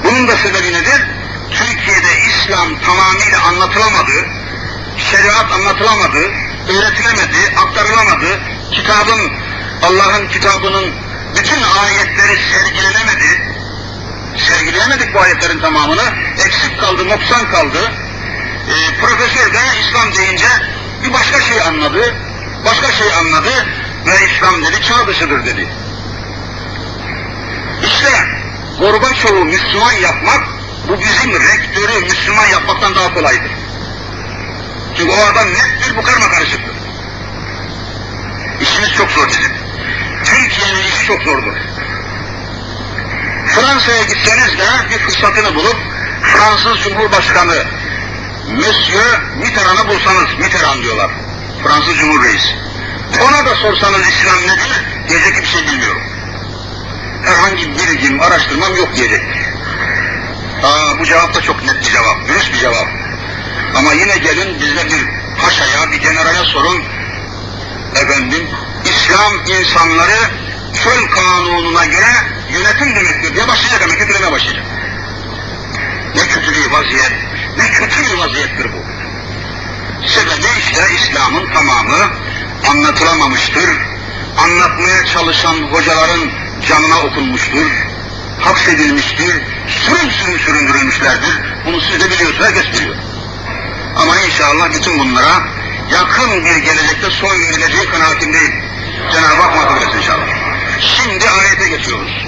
Bunun 0.05 0.29
da 0.29 0.37
sebebi 0.37 0.72
nedir? 0.72 1.07
Türkiye'de 1.51 2.20
İslam 2.29 2.81
tamamıyla 2.81 3.43
anlatılamadı, 3.49 4.12
şeriat 5.11 5.53
anlatılamadı, 5.53 6.18
öğretilemedi, 6.68 7.57
aktarılamadı, 7.57 8.41
kitabın, 8.72 9.33
Allah'ın 9.83 10.29
kitabının 10.29 10.95
bütün 11.37 11.62
ayetleri 11.62 12.39
sergilenemedi, 12.53 13.56
Öğrenemedik 14.87 15.14
bu 15.14 15.20
ayetlerin 15.20 15.61
tamamını. 15.61 16.03
Eksik 16.47 16.80
kaldı, 16.80 17.09
noksan 17.09 17.51
kaldı. 17.51 17.93
Ee, 18.68 19.01
profesör 19.01 19.53
de 19.53 19.59
İslam 19.80 20.12
deyince 20.12 20.47
bir 21.05 21.12
başka 21.12 21.41
şey 21.41 21.62
anladı. 21.62 22.14
Başka 22.64 22.93
şey 22.93 23.12
anladı 23.12 23.66
ve 24.07 24.26
İslam 24.26 24.62
dedi 24.62 24.82
çağ 24.82 25.07
dışıdır 25.07 25.47
dedi. 25.47 25.68
İşte 27.84 28.09
Gorbaçov'u 28.78 29.45
Müslüman 29.45 29.93
yapmak 29.93 30.45
bu 30.89 31.01
bizim 31.01 31.32
rektörü 31.32 32.01
Müslüman 32.05 32.47
yapmaktan 32.47 32.95
daha 32.95 33.14
kolaydır. 33.14 33.51
Çünkü 34.97 35.12
o 35.12 35.32
adam 35.32 35.49
nettir, 35.49 35.97
bu 35.97 36.03
karma 36.03 36.28
karışıktır. 36.28 36.76
İşimiz 38.61 38.95
çok 38.95 39.11
zor 39.11 39.28
bizim. 39.28 39.53
Türkiye'nin 40.24 40.89
işi 40.89 41.07
çok 41.07 41.22
zordur. 41.22 41.57
Fransa'ya 43.47 44.03
gitseniz 44.03 44.59
de 44.59 44.65
bir 44.91 44.99
fırsatını 44.99 45.55
bulup 45.55 45.77
Fransız 46.23 46.81
Cumhurbaşkanı 46.83 47.65
Monsieur 48.49 49.21
Mitterrand'ı 49.37 49.89
bulsanız, 49.89 50.39
Mitterrand 50.39 50.83
diyorlar. 50.83 51.11
Fransız 51.63 51.97
Cumhurreisi. 51.97 52.55
Ona 53.23 53.47
da 53.47 53.55
sorsanız 53.55 54.09
İslam 54.09 54.43
nedir, 54.43 54.85
diyecek 55.09 55.43
bir 55.43 55.47
şey 55.47 55.63
bilmiyorum. 55.67 56.03
Herhangi 57.25 57.71
bir 57.71 57.79
bilgim, 57.79 58.21
araştırmam 58.21 58.77
yok 58.77 58.97
diyecektir. 58.97 59.41
Aa, 60.63 60.99
bu 60.99 61.05
cevap 61.05 61.35
da 61.35 61.41
çok 61.41 61.65
net 61.65 61.81
bir 61.81 61.93
cevap, 61.93 62.29
dürüst 62.29 62.53
bir 62.53 62.59
cevap. 62.59 62.87
Ama 63.77 63.93
yine 63.93 64.19
gelin 64.19 64.61
bize 64.61 64.87
bir 64.87 65.09
paşaya, 65.43 65.93
bir 65.93 65.97
generale 65.97 66.45
sorun. 66.45 66.83
Efendim, 67.97 68.49
İslam 68.85 69.33
insanları 69.47 70.46
çöl 70.77 71.09
kanununa 71.11 71.85
göre 71.85 72.12
yönetim 72.51 72.97
demektir 72.97 73.35
diye 73.35 73.49
başlayacak 73.49 73.83
ama 73.83 73.95
kötüleme 73.95 74.33
başlayacak. 74.33 74.64
Ne 76.14 76.22
kötü 76.22 76.53
bir 76.53 76.70
vaziyet, 76.70 77.12
ne 77.59 77.70
kötü 77.70 78.01
bir 78.03 78.18
vaziyettir 78.18 78.72
bu. 78.72 78.85
Sebebi 80.07 80.47
işte 80.59 80.83
İslam'ın 80.95 81.53
tamamı 81.53 82.11
anlatılamamıştır. 82.70 83.70
Anlatmaya 84.39 85.07
çalışan 85.07 85.55
hocaların 85.55 86.31
canına 86.68 86.99
okunmuştur. 86.99 87.70
Hapsedilmiştir. 88.41 89.43
Sürün 89.68 90.11
sürün 90.11 90.39
süründürülmüşlerdir. 90.39 91.41
Bunu 91.66 91.81
siz 91.81 92.01
de 92.01 92.11
biliyorsunuz, 92.11 92.47
herkes 92.47 92.72
biliyor. 92.72 92.97
Ama 93.97 94.18
inşallah 94.18 94.72
bütün 94.72 94.99
bunlara 94.99 95.43
yakın 95.91 96.45
bir 96.45 96.57
gelecekte 96.57 97.11
son 97.11 97.41
verileceği 97.41 97.87
kanaatindeyim. 97.91 98.55
Cenab-ı 99.12 99.43
Hak 99.43 99.83
etsin 99.83 99.99
inşallah. 99.99 100.56
Şimdi 100.81 101.31
ayete 101.31 101.68
geçiyoruz. 101.68 102.27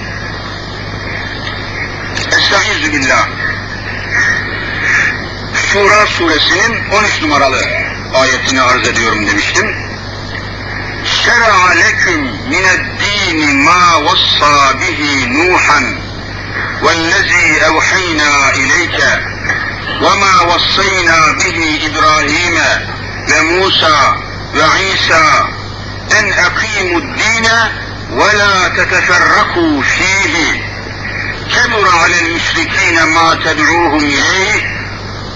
Estaizu 2.38 2.92
billah. 2.92 3.28
Şura 5.55 6.07
suresinin 6.07 6.90
13 6.90 7.22
numaralı 7.22 7.61
ayetini 8.14 8.62
arz 8.62 8.88
ediyorum 8.88 9.26
demiştim. 9.26 9.76
Şer'a 11.05 11.70
leküm 11.70 12.24
mineddini 12.49 13.55
ma 13.55 14.05
vassa 14.05 14.80
bihi 14.80 15.34
Nuhan 15.34 15.84
vellezî 16.82 17.57
evhayna 17.57 18.53
ileyke 18.53 19.20
ve 20.01 20.14
ma 20.20 20.49
vassayna 20.49 21.38
bihi 21.38 21.78
İbrahim'e 21.78 22.82
ve 23.30 23.40
Musa 23.42 24.16
ve 24.55 24.92
İsa 24.94 25.46
en 26.16 26.30
akimu 26.30 27.01
dine 27.01 27.88
teteferraku 28.76 29.82
fihi 29.82 30.62
kebura 31.48 31.92
alel 31.92 32.30
müşrikine 32.32 33.04
ma 33.04 33.38
ted'uhum 33.42 34.04
ileyh 34.04 34.78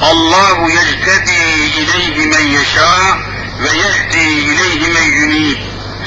Allahu 0.01 0.71
yectedi 0.71 1.33
ileyhi 1.79 2.27
men 2.27 2.47
yeşâ 2.47 3.19
ve 3.63 3.77
yehdi 3.77 4.19
ileyhi 4.19 4.93
men 4.93 5.03
yunib. 5.03 5.59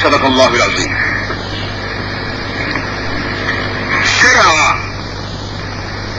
Sadakallahul 0.04 0.60
azim. 0.60 0.92
Şera 4.04 4.78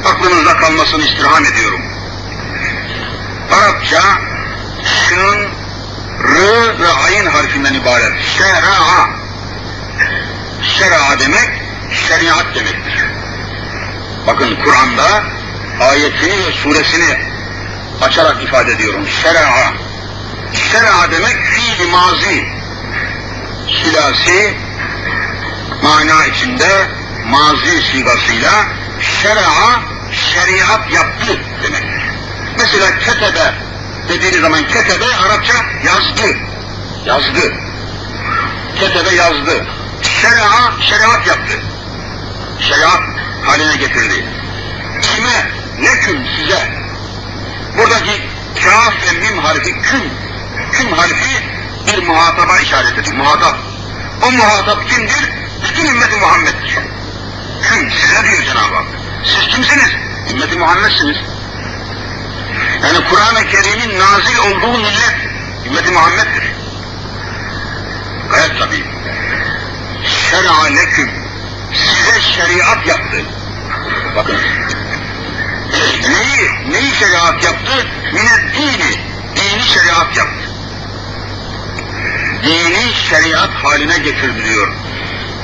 aklınızda 0.04 0.56
kalmasını 0.56 1.04
istirham 1.04 1.44
ediyorum. 1.44 1.82
Arapça 3.52 4.02
şın, 4.84 5.48
r 6.22 6.78
ve 6.78 6.92
ayın 7.06 7.26
harfinden 7.26 7.74
ibaret. 7.74 8.12
Şera. 8.38 9.25
Şera 10.74 11.20
demek 11.20 11.50
şeriat 12.08 12.54
demektir. 12.54 13.04
Bakın 14.26 14.56
Kur'an'da 14.64 15.22
ayetini 15.80 16.46
ve 16.46 16.52
suresini 16.52 17.18
açarak 18.02 18.42
ifade 18.42 18.72
ediyorum. 18.72 19.06
Şer'a. 19.22 19.72
Şer'a 20.52 21.10
demek 21.12 21.36
fiil 21.44 21.90
mazi. 21.90 22.44
Sülasi 23.82 24.56
mana 25.82 26.26
içinde 26.26 26.86
mazi 27.26 27.82
sigasıyla 27.82 28.52
şer'a 29.00 29.80
şeriat 30.12 30.92
yaptı 30.92 31.40
demektir. 31.62 32.02
Mesela 32.58 32.98
ketebe 32.98 33.54
dediğiniz 34.08 34.40
zaman 34.40 34.66
ketebe 34.66 35.04
Arapça 35.26 35.54
yazdı. 35.84 36.38
Yazdı. 37.06 37.54
Ketebe 38.80 39.14
yazdı. 39.14 39.66
Şer'a 40.22 40.82
şeriat 40.82 41.26
yaptı. 41.26 41.60
Şeriat 42.60 43.02
haline 43.46 43.76
getirdi. 43.76 44.24
Kime? 45.02 45.50
Leküm 45.82 46.26
size. 46.36 46.72
Buradaki 47.78 48.28
kaf 48.64 48.94
ve 49.06 49.18
mim 49.18 49.38
harfi 49.38 49.82
küm. 49.82 50.02
Küm 50.72 50.92
harfi 50.92 51.44
bir 51.86 52.06
muhataba 52.06 52.58
işaret 52.58 52.98
ediyor. 52.98 53.16
Muhatap. 53.16 53.56
O 54.22 54.32
muhatap 54.32 54.88
kimdir? 54.88 55.30
Bütün 55.64 55.86
ümmeti 55.86 56.16
Muhammed'dir. 56.16 56.78
Küm 57.62 57.90
size 57.90 58.22
diyor 58.22 58.42
Cenab-ı 58.42 58.74
Hak. 58.74 58.84
Siz 59.24 59.48
kimsiniz? 59.48 59.90
Ümmeti 60.32 60.58
Muhammed'siniz. 60.58 61.16
Yani 62.82 63.04
Kur'an-ı 63.10 63.46
Kerim'in 63.46 63.98
nazil 63.98 64.38
olduğu 64.38 64.78
millet 64.78 65.16
ümmeti 65.66 65.90
Muhammed'dir. 65.90 66.44
Gayet 68.30 68.58
tabii. 68.58 68.84
Şer'a 70.36 70.64
leküm. 70.64 71.10
Size 71.72 72.20
şeriat 72.20 72.86
yaptı. 72.86 73.24
Bakın. 74.16 74.36
Neyi, 76.08 76.72
neyi 76.72 76.94
şeriat 76.94 77.44
yaptı? 77.44 77.86
Mine 78.12 78.52
dini. 78.54 79.00
Dini 79.36 79.62
şeriat 79.62 80.16
yaptı. 80.16 80.50
Dini 82.42 82.94
şeriat 82.94 83.50
haline 83.50 83.98
getirdi 83.98 84.44
diyor. 84.44 84.68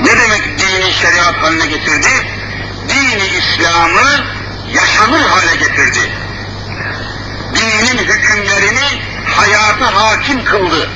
Ne 0.00 0.18
demek 0.18 0.58
dini 0.58 0.92
şeriat 0.92 1.42
haline 1.42 1.66
getirdi? 1.66 2.08
Dini 2.88 3.26
İslam'ı 3.26 4.24
yaşanır 4.74 5.20
hale 5.20 5.56
getirdi. 5.56 6.12
Dinin 7.54 7.98
hükümlerini 7.98 9.02
hayata 9.36 9.94
hakim 9.94 10.44
kıldı. 10.44 10.90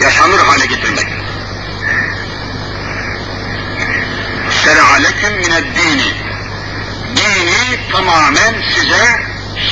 Yaşanır 0.00 0.38
hale 0.38 0.66
getirmek. 0.66 1.23
Şer'a 4.64 4.94
leküm 4.94 5.36
mined 5.36 5.76
dini. 5.76 6.34
Tamamen 7.92 8.62
size 8.74 9.20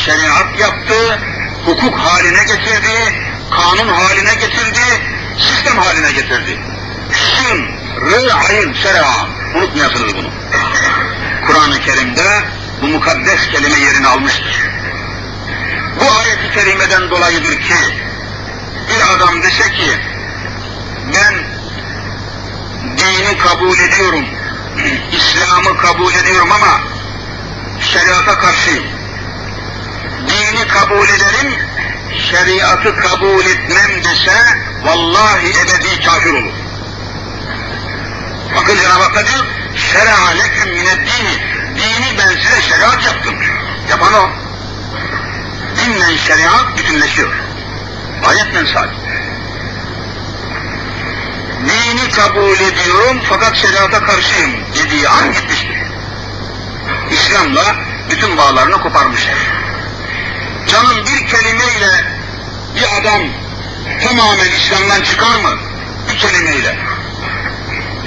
şeriat 0.04 0.60
yaptı, 0.60 1.18
hukuk 1.66 1.98
haline 1.98 2.44
getirdi, 2.44 3.14
kanun 3.50 3.88
haline 3.88 4.34
getirdi, 4.34 4.80
sistem 5.38 5.78
haline 5.78 6.12
getirdi. 6.12 6.58
Şın, 7.12 7.66
rı, 8.00 8.34
ayın, 8.34 8.72
şer'a. 8.72 9.28
Unutmayasınız 9.54 10.16
bunu. 10.16 10.30
Kur'an-ı 11.46 11.80
Kerim'de 11.80 12.42
bu 12.82 12.86
mukaddes 12.86 13.48
kelime 13.52 13.78
yerini 13.78 14.06
almıştır. 14.06 14.70
Bu 16.00 16.04
ayet-i 16.20 16.54
kerimeden 16.54 17.10
dolayıdır 17.10 17.60
ki 17.60 17.74
bir 18.88 19.16
adam 19.16 19.42
dese 19.42 19.72
ki 19.72 19.90
ben 21.14 21.34
dini 22.98 23.38
kabul 23.38 23.78
ediyorum, 23.78 24.24
İslam'ı 25.12 25.76
kabul 25.78 26.14
ediyorum 26.14 26.52
ama 26.52 26.80
şeriata 27.80 28.38
karşıyım. 28.38 28.84
Dini 30.28 30.68
kabul 30.68 31.08
ederim, 31.08 31.54
şeriatı 32.30 32.96
kabul 32.96 33.44
etmem 33.44 34.04
dese 34.04 34.58
vallahi 34.84 35.46
ebedi 35.46 36.00
kafir 36.06 36.32
olur. 36.32 36.52
Bakın 38.56 38.76
Cenab-ı 38.76 39.02
Hak 39.02 39.28
diyor, 39.28 39.44
şer'a 39.76 40.30
leküm 40.30 40.76
dini. 40.76 41.52
Dini 41.76 42.18
ben 42.18 42.28
size 42.28 42.62
şeriat 42.62 43.04
yaptım. 43.04 43.34
Yapan 43.90 44.14
o. 44.14 44.30
Dinle 45.76 46.18
şeriat 46.18 46.78
bütünleşiyor. 46.78 47.30
Ayetle 48.24 48.66
sabit. 48.66 49.01
Dini 51.66 52.10
kabul 52.10 52.60
ediyorum 52.60 53.20
fakat 53.28 53.56
şeriata 53.56 54.04
karşıyım 54.04 54.52
dediği 54.74 55.08
an 55.08 55.32
gitmiştir. 55.32 55.76
İslam'la 57.10 57.76
bütün 58.10 58.36
bağlarını 58.36 58.80
koparmıştır. 58.80 59.38
Canım 60.66 61.06
bir 61.06 61.26
kelimeyle 61.26 62.04
bir 62.76 63.00
adam 63.00 63.22
tamamen 64.04 64.50
İslam'dan 64.50 65.02
çıkar 65.02 65.40
mı? 65.40 65.58
Bir 66.08 66.18
kelimeyle. 66.18 66.78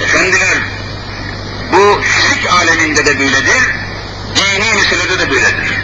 Efendiler, 0.02 0.58
bu 1.72 2.02
fizik 2.02 2.52
aleminde 2.52 3.06
de 3.06 3.18
böyledir, 3.18 3.74
dini 4.36 4.74
meselede 4.74 5.18
de 5.18 5.30
böyledir. 5.30 5.78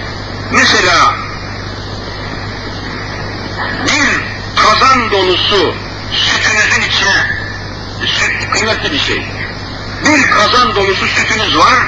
Mesela 0.53 1.15
bir 3.87 4.21
kazan 4.63 5.11
dolusu 5.11 5.75
sütünüzün 6.13 6.83
içine, 6.83 7.32
kıymetli 8.53 8.93
bir 8.93 8.99
şey, 8.99 9.27
bir 10.05 10.31
kazan 10.31 10.75
dolusu 10.75 11.07
sütünüz 11.07 11.59
var, 11.59 11.79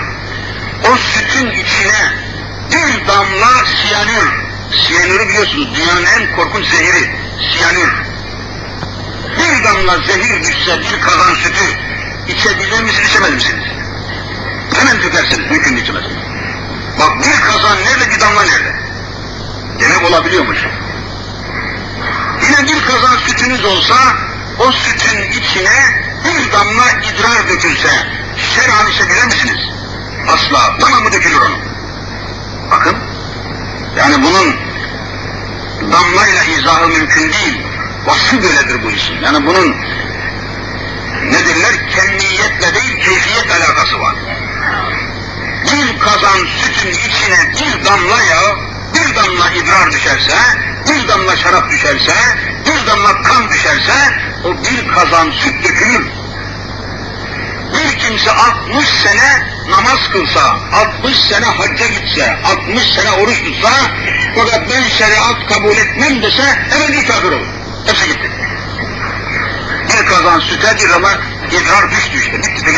o 0.93 0.97
sütün 0.97 1.51
içine 1.51 2.25
bir 2.71 3.09
damla 3.09 3.65
siyanür, 3.83 4.33
siyanürü 4.71 5.29
biliyorsunuz 5.29 5.69
dünyanın 5.75 6.05
en 6.05 6.37
korkunç 6.37 6.67
zehiri, 6.67 7.11
siyanür. 7.53 7.93
Bir 9.39 9.65
damla 9.65 9.99
zehir 9.99 10.41
düşse 10.41 10.81
bir 10.81 11.01
kazan 11.01 11.35
sütü 11.35 11.65
içebilir 12.29 12.83
misiniz, 12.83 13.09
içemez 13.09 13.35
misiniz? 13.35 13.65
Hemen 14.79 15.01
tükersiniz, 15.01 15.51
mümkün 15.51 15.77
içemezsiniz. 15.77 16.25
Bak 16.99 17.19
bir 17.19 17.41
kazan 17.41 17.77
nerede, 17.85 18.11
bir 18.11 18.21
damla 18.21 18.43
nerede? 18.43 18.75
Demek 19.81 20.11
olabiliyormuş. 20.11 20.59
Yine 22.43 22.69
bir 22.69 22.85
kazan 22.87 23.17
sütünüz 23.17 23.65
olsa, 23.65 23.95
o 24.59 24.73
sütün 24.73 25.23
içine 25.31 26.04
bir 26.25 26.53
damla 26.53 26.91
idrar 26.91 27.49
dökülse, 27.49 27.91
şerhan 28.37 28.91
içebilir 28.91 29.25
misiniz? 29.25 29.69
Asla, 30.29 30.79
tamamı 30.79 31.13
dökülür 31.13 31.41
onun. 31.41 31.61
Bakın, 32.71 32.97
yani 33.97 34.23
bunun 34.23 34.57
damlayla 35.93 36.45
izahı 36.45 36.89
mümkün 36.89 37.33
değil. 37.33 37.63
Vasfı 38.07 38.43
böyledir 38.43 38.83
bu 38.85 38.91
işin. 38.91 39.21
Yani 39.23 39.47
bunun 39.47 39.77
ne 41.25 41.47
derler? 41.47 41.89
Kemmiyetle 41.91 42.75
değil, 42.75 43.05
keyfiyet 43.05 43.51
alakası 43.51 44.01
var. 44.01 44.15
Bir 45.73 45.99
kazan 45.99 46.39
sütün 46.63 46.91
içine 46.91 47.53
bir 47.53 47.85
damla 47.85 48.23
yağ, 48.23 48.57
bir 48.95 49.17
damla 49.17 49.51
idrar 49.51 49.93
düşerse, 49.93 50.37
bir 50.89 51.09
damla 51.09 51.37
şarap 51.37 51.71
düşerse, 51.71 52.15
bir 52.67 52.87
damla 52.87 53.23
kan 53.23 53.49
düşerse, 53.49 53.93
o 54.45 54.53
bir 54.65 54.89
kazan 54.89 55.31
süt 55.31 55.65
dökülür. 55.65 56.07
Bir 57.75 57.99
kimse 57.99 58.31
60 58.31 58.89
sene 58.89 59.55
namaz 59.69 60.09
kılsa, 60.13 60.41
60 60.73 61.19
sene 61.19 61.47
hacca 61.47 61.87
gitse, 61.87 62.37
60 62.45 62.95
sene 62.95 63.11
oruç 63.11 63.45
tutsa, 63.45 63.71
fakat 64.37 64.71
ben 64.71 64.83
şeriat 64.83 65.47
kabul 65.47 65.77
etmem 65.77 66.23
dese, 66.23 66.43
hemen 66.71 66.93
kafir 67.07 67.33
olur. 67.33 67.47
Hepsi 67.87 68.07
gitti. 68.07 68.31
Bir 69.89 70.07
kazan 70.07 70.41
süte 70.41 70.77
bir 70.77 70.91
ama 70.91 71.11
idrar 71.51 71.91
düştü 71.91 72.19
işte, 72.19 72.39
bitti 72.39 72.67
de 72.67 72.73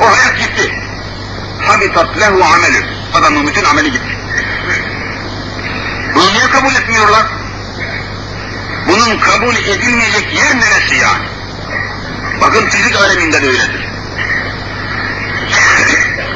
O 0.00 0.06
hayat 0.06 0.38
gitti. 0.38 0.74
Habitat 1.66 2.20
lehu 2.20 2.44
amelü. 2.44 2.86
Adamın 3.14 3.46
bütün 3.46 3.64
ameli 3.64 3.92
gitti. 3.92 4.18
Bunu 6.14 6.32
niye 6.32 6.46
kabul 6.50 6.74
etmiyorlar? 6.74 7.37
Bunun 8.88 9.18
kabul 9.18 9.56
edilmeyecek 9.56 10.34
yer 10.34 10.56
neresi 10.56 10.94
yani? 10.94 11.26
Bakın 12.40 12.68
fizik 12.68 12.96
aleminde 12.96 13.42
de 13.42 13.46
öyledir. 13.46 13.88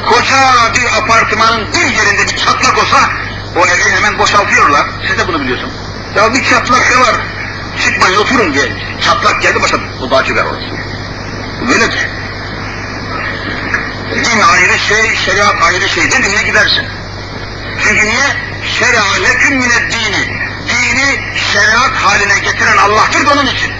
Koca 0.05 0.73
bir 0.75 0.97
apartmanın 0.97 1.73
bir 1.73 1.95
yerinde 1.95 2.27
bir 2.27 2.37
çatlak 2.37 2.77
olsa 2.77 3.09
o 3.55 3.65
evi 3.65 3.95
hemen 3.95 4.19
boşaltıyorlar. 4.19 4.85
Siz 5.07 5.17
de 5.17 5.27
bunu 5.27 5.41
biliyorsunuz. 5.41 5.73
Ya 6.15 6.33
bir 6.33 6.43
çatlak 6.43 6.99
var. 6.99 7.15
Çıkmayın 7.79 8.17
oturun 8.17 8.53
diye. 8.53 8.65
Çatlak 9.01 9.41
geldi 9.41 9.61
başladı. 9.61 9.83
O 10.01 10.11
daha 10.11 10.23
çıkar 10.23 10.45
orası. 10.45 10.67
Böyledir. 11.67 12.07
Din 14.15 14.39
ayrı 14.53 14.79
şey, 14.79 15.15
şeriat 15.15 15.63
ayrı 15.63 15.89
şey. 15.89 16.11
Dediğine 16.11 16.43
gidersin. 16.43 16.85
Çünkü 17.83 18.05
niye? 18.05 18.27
Şer'a 18.79 19.23
leküm 19.23 19.57
mine 19.57 19.91
dini. 19.91 20.43
Dini 20.67 21.37
şeriat 21.51 21.93
haline 21.93 22.39
getiren 22.39 22.77
Allah'tır 22.77 23.25
onun 23.25 23.45
için. 23.45 23.73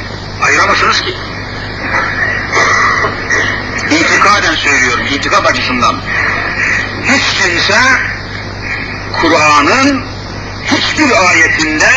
Ayıramazsınız 0.43 1.01
ki. 1.01 1.15
İtikaden 3.91 4.55
söylüyorum, 4.55 5.05
itikat 5.05 5.45
açısından. 5.45 6.01
Hiç 7.03 7.41
kimse 7.41 7.79
Kur'an'ın 9.21 10.05
hiçbir 10.65 11.29
ayetinde 11.29 11.91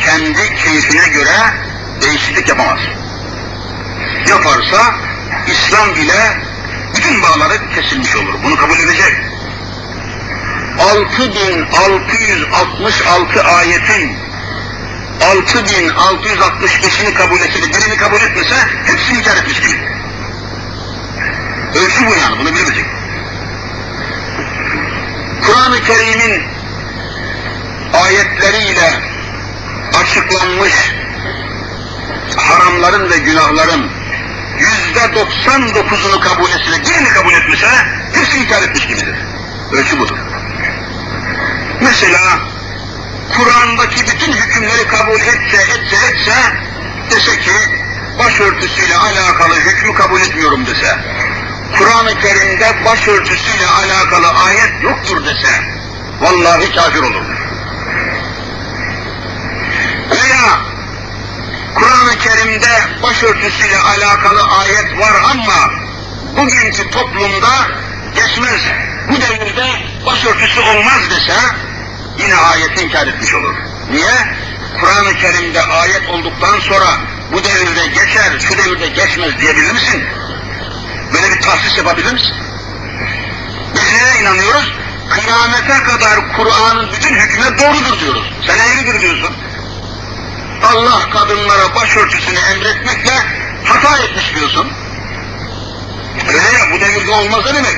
kendi 0.00 0.54
keyfine 0.54 1.08
göre 1.08 1.36
değişiklik 2.02 2.48
yapamaz. 2.48 2.80
Yaparsa 4.28 4.94
İslam 5.46 5.94
ile 5.94 6.40
bütün 6.96 7.22
bağları 7.22 7.70
kesilmiş 7.74 8.16
olur. 8.16 8.34
Bunu 8.44 8.56
kabul 8.56 8.78
edecek. 8.78 9.31
6666 10.82 13.42
ayetin 13.42 14.18
6665'ini 15.20 17.14
kabul 17.14 17.40
etse 17.40 17.62
de 17.62 17.66
birini 17.66 17.96
kabul 17.96 18.20
etmese 18.20 18.54
hepsini 18.84 19.18
inkar 19.18 19.36
etmiş 19.36 19.60
gibi. 19.60 19.80
Ölçü 21.74 22.06
bu 22.06 22.14
yani, 22.14 22.38
bunu 22.38 22.54
bilecek. 22.54 22.86
Kur'an-ı 25.46 25.80
Kerim'in 25.80 26.42
ayetleriyle 28.04 29.00
açıklanmış 30.00 30.74
haramların 32.36 33.10
ve 33.10 33.18
günahların 33.18 33.90
yüzde 34.58 35.14
doksan 35.14 35.74
dokuzunu 35.74 36.20
kabul 36.20 36.50
etse 36.50 36.72
de 36.72 36.84
birini 36.90 37.08
kabul 37.08 37.32
etmese 37.32 37.68
hepsini 38.12 38.44
inkar 38.44 38.62
etmiş 38.62 38.86
gibidir. 38.86 39.16
Ölçü 39.72 39.98
budur. 39.98 40.31
Mesela 41.82 42.38
Kur'an'daki 43.36 44.06
bütün 44.06 44.32
hükümleri 44.32 44.86
kabul 44.88 45.20
etse, 45.20 45.56
etse, 45.56 45.96
etse, 45.96 46.34
dese 47.10 47.40
ki 47.40 47.52
başörtüsüyle 48.18 48.96
alakalı 48.96 49.54
hükmü 49.54 49.94
kabul 49.94 50.20
etmiyorum 50.20 50.66
dese, 50.66 50.98
Kur'an-ı 51.78 52.18
Kerim'de 52.18 52.84
başörtüsüyle 52.84 53.66
alakalı 53.66 54.28
ayet 54.28 54.82
yoktur 54.82 55.26
dese, 55.26 55.62
vallahi 56.20 56.72
kafir 56.74 57.02
olur. 57.02 57.24
Veya 60.10 60.60
Kur'an-ı 61.74 62.18
Kerim'de 62.18 63.02
başörtüsüyle 63.02 63.78
alakalı 63.78 64.42
ayet 64.42 64.98
var 64.98 65.14
ama 65.30 65.70
bugünkü 66.36 66.90
toplumda 66.90 67.50
geçmez. 68.14 68.60
Bu 69.08 69.20
devirde 69.20 69.66
başörtüsü 70.06 70.60
olmaz 70.60 71.10
dese 71.10 71.34
yine 72.18 72.36
ayeti 72.36 72.84
inkar 72.84 73.06
etmiş 73.06 73.34
olur. 73.34 73.54
Niye? 73.90 74.14
Kur'an-ı 74.80 75.14
Kerim'de 75.14 75.62
ayet 75.62 76.08
olduktan 76.08 76.60
sonra 76.60 76.86
bu 77.32 77.44
devirde 77.44 77.86
geçer, 77.86 78.38
şu 78.40 78.58
devirde 78.58 78.86
geçmez 78.86 79.40
diyebilir 79.40 79.72
misin? 79.72 80.04
Böyle 81.14 81.30
bir 81.30 81.40
tahsis 81.40 81.78
yapabilir 81.78 82.12
misin? 82.12 82.36
Biz 83.74 83.92
neye 83.92 84.20
inanıyoruz? 84.20 84.72
Kıyamete 85.10 85.82
kadar 85.84 86.36
Kur'an'ın 86.36 86.92
bütün 86.92 87.14
hükmü 87.14 87.58
doğrudur 87.58 88.00
diyoruz. 88.00 88.32
Sen 88.46 88.58
eğridir 88.58 89.00
diyorsun. 89.00 89.36
Allah 90.62 91.10
kadınlara 91.10 91.74
başörtüsünü 91.74 92.38
emretmekle 92.38 93.12
hata 93.64 93.98
etmiş 93.98 94.34
diyorsun. 94.34 94.72
Öyle 96.28 96.58
ya 96.58 96.72
bu 96.72 96.80
devirde 96.80 97.10
olmaz 97.10 97.44
demek? 97.54 97.76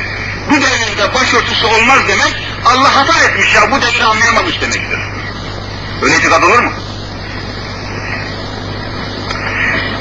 Bu 0.51 0.55
devirde 0.55 1.15
başörtüsü 1.15 1.67
olmaz 1.67 1.99
demek 2.09 2.44
Allah 2.65 2.97
hata 2.97 3.25
etmiş 3.25 3.55
ya 3.55 3.71
bu 3.71 3.83
devri 3.83 4.05
anlayamamış 4.05 4.61
demektir. 4.61 4.99
Öyle 6.03 6.17
itikad 6.17 6.43
olur 6.43 6.59
mu? 6.59 6.73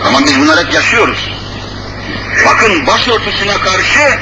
Ama 0.07 0.20
biz 0.26 0.39
bunları 0.39 0.66
hep 0.66 0.74
yaşıyoruz. 0.74 1.32
Bakın 2.45 2.88
başörtüsüne 2.88 3.53
karşı 3.57 4.20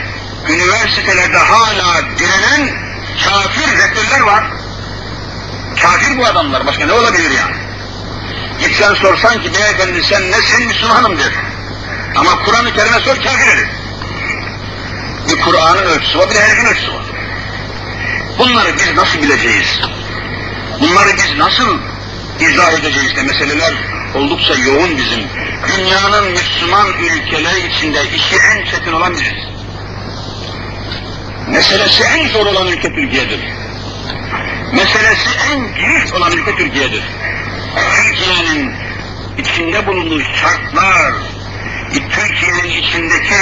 üniversitelerde 0.49 1.37
hala 1.37 2.01
direnen 2.17 2.69
kafir 3.25 3.77
rektörler 3.77 4.19
var. 4.19 4.43
Kafir 5.81 6.17
bu 6.17 6.25
adamlar, 6.25 6.67
başka 6.67 6.85
ne 6.85 6.93
olabilir 6.93 7.31
yani? 7.31 7.55
Gitsen 8.59 8.93
sorsan 8.93 9.41
ki 9.41 9.53
beyefendi 9.53 10.03
sen 10.03 10.31
nesin 10.31 10.67
Müslümanım 10.67 11.17
der. 11.17 11.31
Ama 12.15 12.43
Kur'an-ı 12.45 12.73
Kerim'e 12.73 12.99
sor 12.99 13.15
kafir. 13.15 13.67
Bir 15.29 15.41
Kur'an'ın 15.41 15.85
ölçüsü 15.85 16.19
var, 16.19 16.29
bir 16.29 16.35
herifin 16.35 16.65
ölçüsü 16.65 16.93
var. 16.93 17.10
Bunları 18.41 18.75
biz 18.77 18.95
nasıl 18.95 19.21
bileceğiz? 19.21 19.81
Bunları 20.79 21.09
biz 21.17 21.37
nasıl 21.37 21.77
izah 22.39 22.73
edeceğiz 22.73 23.15
de 23.15 23.23
meseleler 23.23 23.73
oldukça 24.15 24.53
yoğun 24.55 24.97
bizim. 24.97 25.19
Dünyanın 25.67 26.31
Müslüman 26.31 26.87
ülkeleri 26.87 27.67
içinde 27.67 27.99
işi 28.15 28.35
en 28.35 28.65
çetin 28.65 28.93
olan 28.93 29.13
biziz. 29.13 29.33
Meselesi 31.47 32.03
en 32.03 32.27
zor 32.27 32.45
olan 32.45 32.67
ülke 32.67 32.95
Türkiye'dir. 32.95 33.39
Meselesi 34.73 35.29
en 35.51 35.75
girift 35.75 36.13
olan 36.13 36.31
ülke 36.31 36.55
Türkiye'dir. 36.55 37.03
Türkiye'nin 37.95 38.73
içinde 39.37 39.87
bulunduğu 39.87 40.21
şartlar, 40.21 41.13
Türkiye'nin 41.91 42.81
içindeki 42.81 43.35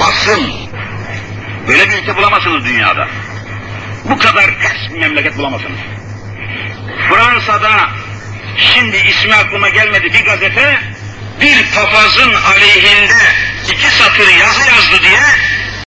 basın, 0.00 0.50
böyle 1.68 1.90
bir 1.90 1.98
ülke 2.02 2.16
bulamazsınız 2.16 2.64
dünyada. 2.64 3.08
Bu 4.04 4.18
kadar 4.18 4.50
memleket 4.98 5.38
bulamazsınız. 5.38 5.78
Fransa'da 7.08 7.90
şimdi 8.56 8.96
ismi 8.96 9.34
aklıma 9.34 9.68
gelmedi 9.68 10.04
bir 10.04 10.24
gazete 10.24 10.80
bir 11.40 11.66
papazın 11.74 12.34
aleyhinde 12.34 13.12
iki 13.72 13.86
satır 13.90 14.28
yazı 14.28 14.60
yazdı 14.68 15.02
diye 15.02 15.20